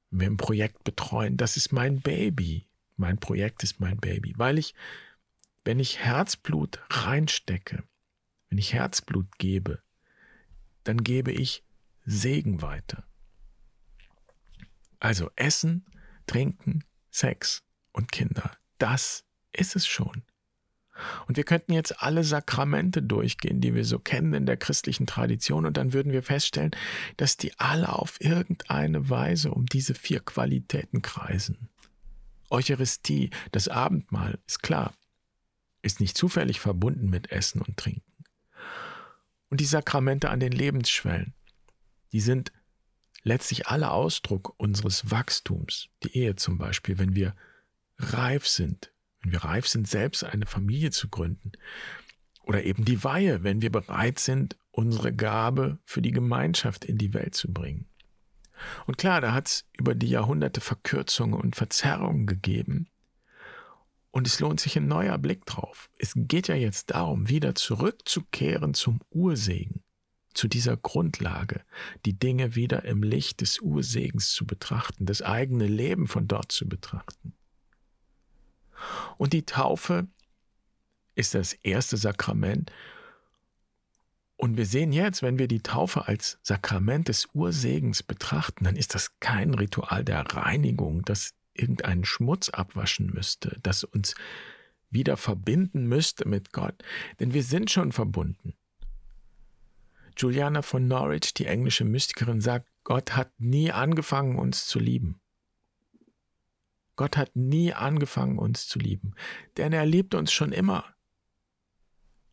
wir 0.09 0.27
ein 0.27 0.37
Projekt 0.37 0.83
betreuen, 0.83 1.37
das 1.37 1.55
ist 1.57 1.71
mein 1.71 2.01
Baby. 2.01 2.67
Mein 2.97 3.17
Projekt 3.17 3.63
ist 3.63 3.79
mein 3.79 3.97
Baby, 3.97 4.33
weil 4.37 4.57
ich, 4.57 4.75
wenn 5.63 5.79
ich 5.79 5.99
Herzblut 5.99 6.79
reinstecke, 6.89 7.83
wenn 8.49 8.57
ich 8.57 8.73
Herzblut 8.73 9.37
gebe, 9.37 9.81
dann 10.83 11.03
gebe 11.03 11.31
ich 11.31 11.63
Segen 12.05 12.61
weiter. 12.61 13.03
Also 14.99 15.31
Essen, 15.35 15.85
Trinken, 16.27 16.83
Sex 17.09 17.63
und 17.91 18.11
Kinder, 18.11 18.51
das 18.77 19.25
ist 19.51 19.75
es 19.75 19.87
schon. 19.87 20.23
Und 21.27 21.37
wir 21.37 21.43
könnten 21.43 21.73
jetzt 21.73 22.01
alle 22.01 22.23
Sakramente 22.23 23.01
durchgehen, 23.01 23.61
die 23.61 23.73
wir 23.73 23.85
so 23.85 23.99
kennen 23.99 24.33
in 24.33 24.45
der 24.45 24.57
christlichen 24.57 25.07
Tradition, 25.07 25.65
und 25.65 25.77
dann 25.77 25.93
würden 25.93 26.11
wir 26.11 26.23
feststellen, 26.23 26.71
dass 27.17 27.37
die 27.37 27.57
alle 27.59 27.93
auf 27.93 28.19
irgendeine 28.21 29.09
Weise 29.09 29.51
um 29.51 29.65
diese 29.65 29.93
vier 29.93 30.19
Qualitäten 30.19 31.01
kreisen. 31.01 31.69
Eucharistie, 32.49 33.29
das 33.51 33.67
Abendmahl, 33.67 34.39
ist 34.45 34.61
klar, 34.61 34.93
ist 35.81 35.99
nicht 35.99 36.17
zufällig 36.17 36.59
verbunden 36.59 37.09
mit 37.09 37.31
Essen 37.31 37.61
und 37.61 37.77
Trinken. 37.77 38.03
Und 39.49 39.59
die 39.59 39.65
Sakramente 39.65 40.29
an 40.29 40.39
den 40.39 40.51
Lebensschwellen, 40.51 41.33
die 42.11 42.21
sind 42.21 42.51
letztlich 43.23 43.67
alle 43.67 43.91
Ausdruck 43.91 44.53
unseres 44.57 45.11
Wachstums. 45.11 45.89
Die 46.03 46.17
Ehe 46.17 46.35
zum 46.35 46.57
Beispiel, 46.57 46.97
wenn 46.97 47.15
wir 47.15 47.35
reif 47.97 48.47
sind 48.47 48.91
wenn 49.21 49.31
wir 49.31 49.43
reif 49.43 49.67
sind, 49.67 49.87
selbst 49.87 50.23
eine 50.23 50.45
Familie 50.45 50.91
zu 50.91 51.09
gründen. 51.09 51.51
Oder 52.43 52.63
eben 52.63 52.85
die 52.85 53.03
Weihe, 53.03 53.43
wenn 53.43 53.61
wir 53.61 53.71
bereit 53.71 54.19
sind, 54.19 54.57
unsere 54.71 55.13
Gabe 55.13 55.79
für 55.83 56.01
die 56.01 56.11
Gemeinschaft 56.11 56.85
in 56.85 56.97
die 56.97 57.13
Welt 57.13 57.35
zu 57.35 57.51
bringen. 57.51 57.87
Und 58.85 58.97
klar, 58.97 59.21
da 59.21 59.33
hat 59.33 59.47
es 59.47 59.65
über 59.77 59.95
die 59.95 60.09
Jahrhunderte 60.09 60.61
Verkürzungen 60.61 61.39
und 61.39 61.55
Verzerrungen 61.55 62.25
gegeben. 62.25 62.87
Und 64.11 64.27
es 64.27 64.39
lohnt 64.39 64.59
sich 64.59 64.77
ein 64.77 64.87
neuer 64.87 65.17
Blick 65.17 65.45
drauf. 65.45 65.89
Es 65.97 66.13
geht 66.15 66.47
ja 66.47 66.55
jetzt 66.55 66.91
darum, 66.91 67.29
wieder 67.29 67.55
zurückzukehren 67.55 68.73
zum 68.73 68.99
Ursegen, 69.09 69.83
zu 70.33 70.47
dieser 70.47 70.77
Grundlage, 70.77 71.61
die 72.05 72.17
Dinge 72.17 72.55
wieder 72.55 72.83
im 72.85 73.03
Licht 73.03 73.41
des 73.41 73.59
Ursegens 73.59 74.31
zu 74.31 74.45
betrachten, 74.45 75.05
das 75.05 75.21
eigene 75.21 75.67
Leben 75.67 76.07
von 76.07 76.27
dort 76.27 76.51
zu 76.51 76.67
betrachten. 76.67 77.33
Und 79.17 79.33
die 79.33 79.45
Taufe 79.45 80.07
ist 81.15 81.33
das 81.35 81.53
erste 81.53 81.97
Sakrament. 81.97 82.71
Und 84.37 84.57
wir 84.57 84.65
sehen 84.65 84.91
jetzt, 84.91 85.21
wenn 85.21 85.37
wir 85.37 85.47
die 85.47 85.61
Taufe 85.61 86.07
als 86.07 86.39
Sakrament 86.41 87.07
des 87.07 87.27
Ursegens 87.33 88.01
betrachten, 88.01 88.63
dann 88.63 88.75
ist 88.75 88.95
das 88.95 89.19
kein 89.19 89.53
Ritual 89.53 90.03
der 90.03 90.21
Reinigung, 90.21 91.03
das 91.03 91.33
irgendeinen 91.53 92.05
Schmutz 92.05 92.49
abwaschen 92.49 93.11
müsste, 93.13 93.59
das 93.61 93.83
uns 93.83 94.15
wieder 94.89 95.17
verbinden 95.17 95.87
müsste 95.87 96.27
mit 96.27 96.51
Gott, 96.53 96.83
denn 97.19 97.33
wir 97.33 97.43
sind 97.43 97.71
schon 97.71 97.91
verbunden. 97.91 98.55
Juliana 100.17 100.61
von 100.61 100.87
Norwich, 100.87 101.33
die 101.33 101.45
englische 101.45 101.85
Mystikerin, 101.85 102.41
sagt, 102.41 102.67
Gott 102.83 103.15
hat 103.15 103.31
nie 103.39 103.71
angefangen, 103.71 104.37
uns 104.37 104.67
zu 104.67 104.79
lieben. 104.79 105.21
Gott 107.01 107.17
hat 107.17 107.35
nie 107.35 107.73
angefangen, 107.73 108.37
uns 108.37 108.67
zu 108.67 108.77
lieben, 108.77 109.15
denn 109.57 109.73
er 109.73 109.87
liebt 109.87 110.13
uns 110.13 110.31
schon 110.31 110.51
immer. 110.51 110.85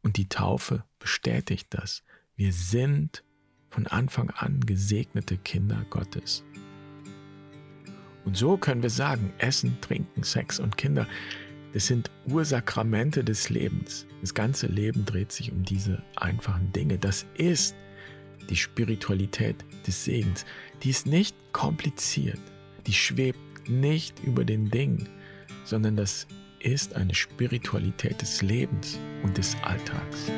Und 0.02 0.18
die 0.18 0.28
Taufe 0.28 0.84
bestätigt 0.98 1.68
das. 1.70 2.02
Wir 2.36 2.52
sind 2.52 3.24
von 3.70 3.86
Anfang 3.86 4.28
an 4.28 4.60
gesegnete 4.60 5.38
Kinder 5.38 5.86
Gottes. 5.88 6.44
Und 8.26 8.36
so 8.36 8.58
können 8.58 8.82
wir 8.82 8.90
sagen, 8.90 9.32
Essen, 9.38 9.80
Trinken, 9.80 10.22
Sex 10.22 10.60
und 10.60 10.76
Kinder, 10.76 11.06
das 11.72 11.86
sind 11.86 12.10
Ursakramente 12.26 13.24
des 13.24 13.48
Lebens. 13.48 14.06
Das 14.20 14.34
ganze 14.34 14.66
Leben 14.66 15.06
dreht 15.06 15.32
sich 15.32 15.50
um 15.50 15.62
diese 15.62 16.02
einfachen 16.16 16.74
Dinge. 16.74 16.98
Das 16.98 17.24
ist 17.38 17.74
die 18.50 18.56
Spiritualität 18.56 19.64
des 19.86 20.04
Segens. 20.04 20.44
Die 20.82 20.90
ist 20.90 21.06
nicht 21.06 21.34
kompliziert. 21.54 22.38
Die 22.86 22.92
schwebt 22.92 23.38
nicht 23.68 24.20
über 24.24 24.44
den 24.44 24.70
Dingen, 24.70 25.08
sondern 25.64 25.96
das 25.96 26.26
ist 26.60 26.94
eine 26.94 27.14
Spiritualität 27.14 28.20
des 28.20 28.42
Lebens 28.42 28.98
und 29.22 29.38
des 29.38 29.56
Alltags. 29.62 30.30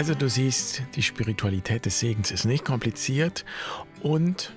Also 0.00 0.14
du 0.14 0.30
siehst, 0.30 0.82
die 0.96 1.02
Spiritualität 1.02 1.84
des 1.84 2.00
Segens 2.00 2.30
ist 2.30 2.46
nicht 2.46 2.64
kompliziert 2.64 3.44
und 4.00 4.56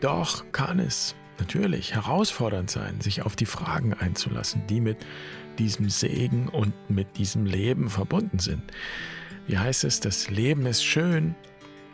doch 0.00 0.52
kann 0.52 0.78
es 0.78 1.16
natürlich 1.40 1.96
herausfordernd 1.96 2.70
sein, 2.70 3.00
sich 3.00 3.22
auf 3.22 3.34
die 3.34 3.44
Fragen 3.44 3.92
einzulassen, 3.92 4.68
die 4.68 4.80
mit 4.80 4.98
diesem 5.58 5.90
Segen 5.90 6.46
und 6.46 6.72
mit 6.88 7.18
diesem 7.18 7.44
Leben 7.44 7.90
verbunden 7.90 8.38
sind. 8.38 8.62
Wie 9.48 9.58
heißt 9.58 9.82
es, 9.82 9.98
das 9.98 10.30
Leben 10.30 10.64
ist 10.64 10.84
schön, 10.84 11.34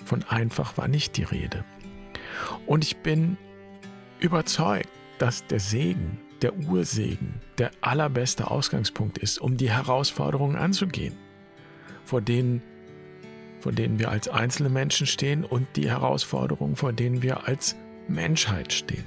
von 0.05 0.23
einfach 0.25 0.77
war 0.77 0.87
nicht 0.87 1.17
die 1.17 1.25
Rede. 1.25 1.65
Und 2.67 2.85
ich 2.85 2.99
bin 2.99 3.39
überzeugt, 4.21 4.91
dass 5.19 5.47
der 5.47 5.61
Segen, 5.61 6.21
der 6.43 6.55
Ursegen, 6.55 7.41
der 7.57 7.71
allerbeste 7.81 8.51
Ausgangspunkt 8.51 9.17
ist, 9.17 9.39
um 9.39 9.57
die 9.57 9.71
Herausforderungen 9.71 10.57
anzugehen 10.57 11.17
vor 12.05 12.21
denen, 12.21 12.63
vor 13.65 13.73
denen 13.73 13.99
wir 13.99 14.11
als 14.11 14.29
einzelne 14.29 14.69
Menschen 14.69 15.07
stehen 15.07 15.43
und 15.43 15.67
die 15.77 15.89
Herausforderungen, 15.89 16.77
vor 16.77 16.93
denen 16.93 17.23
wir 17.23 17.49
als 17.49 17.77
Menschheit 18.09 18.75
stehen. 18.75 19.07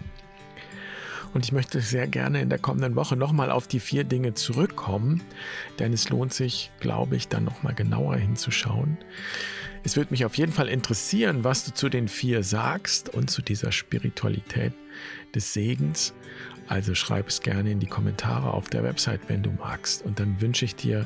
Und 1.31 1.45
ich 1.45 1.51
möchte 1.51 1.79
sehr 1.79 2.07
gerne 2.07 2.41
in 2.41 2.49
der 2.49 2.57
kommenden 2.57 2.95
Woche 2.95 3.15
nochmal 3.15 3.51
auf 3.51 3.67
die 3.67 3.79
vier 3.79 4.03
Dinge 4.03 4.33
zurückkommen, 4.33 5.21
denn 5.77 5.93
es 5.93 6.09
lohnt 6.09 6.33
sich, 6.33 6.71
glaube 6.79 7.17
ich, 7.17 7.27
dann 7.27 7.43
nochmal 7.43 7.75
genauer 7.75 8.15
hinzuschauen. 8.15 8.97
Es 9.83 9.95
würde 9.95 10.09
mich 10.09 10.25
auf 10.25 10.35
jeden 10.39 10.53
Fall 10.53 10.69
interessieren, 10.69 11.43
was 11.43 11.63
du 11.63 11.71
zu 11.75 11.87
den 11.87 12.07
vier 12.07 12.41
sagst 12.41 13.09
und 13.09 13.29
zu 13.29 13.43
dieser 13.43 13.71
Spiritualität 13.71 14.73
des 15.35 15.53
Segens. 15.53 16.15
Also 16.67 16.95
schreib 16.95 17.27
es 17.27 17.41
gerne 17.41 17.69
in 17.69 17.79
die 17.79 17.85
Kommentare 17.85 18.55
auf 18.55 18.71
der 18.71 18.81
Website, 18.81 19.21
wenn 19.27 19.43
du 19.43 19.51
magst. 19.51 20.03
Und 20.03 20.19
dann 20.19 20.41
wünsche 20.41 20.65
ich 20.65 20.75
dir 20.75 21.05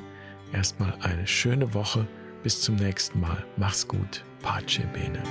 erstmal 0.53 0.93
eine 1.01 1.27
schöne 1.27 1.73
Woche. 1.73 2.07
Bis 2.43 2.61
zum 2.61 2.75
nächsten 2.75 3.19
Mal. 3.19 3.45
Mach's 3.57 3.87
gut. 3.87 4.23
Pace 4.41 4.81
bene. 4.93 5.21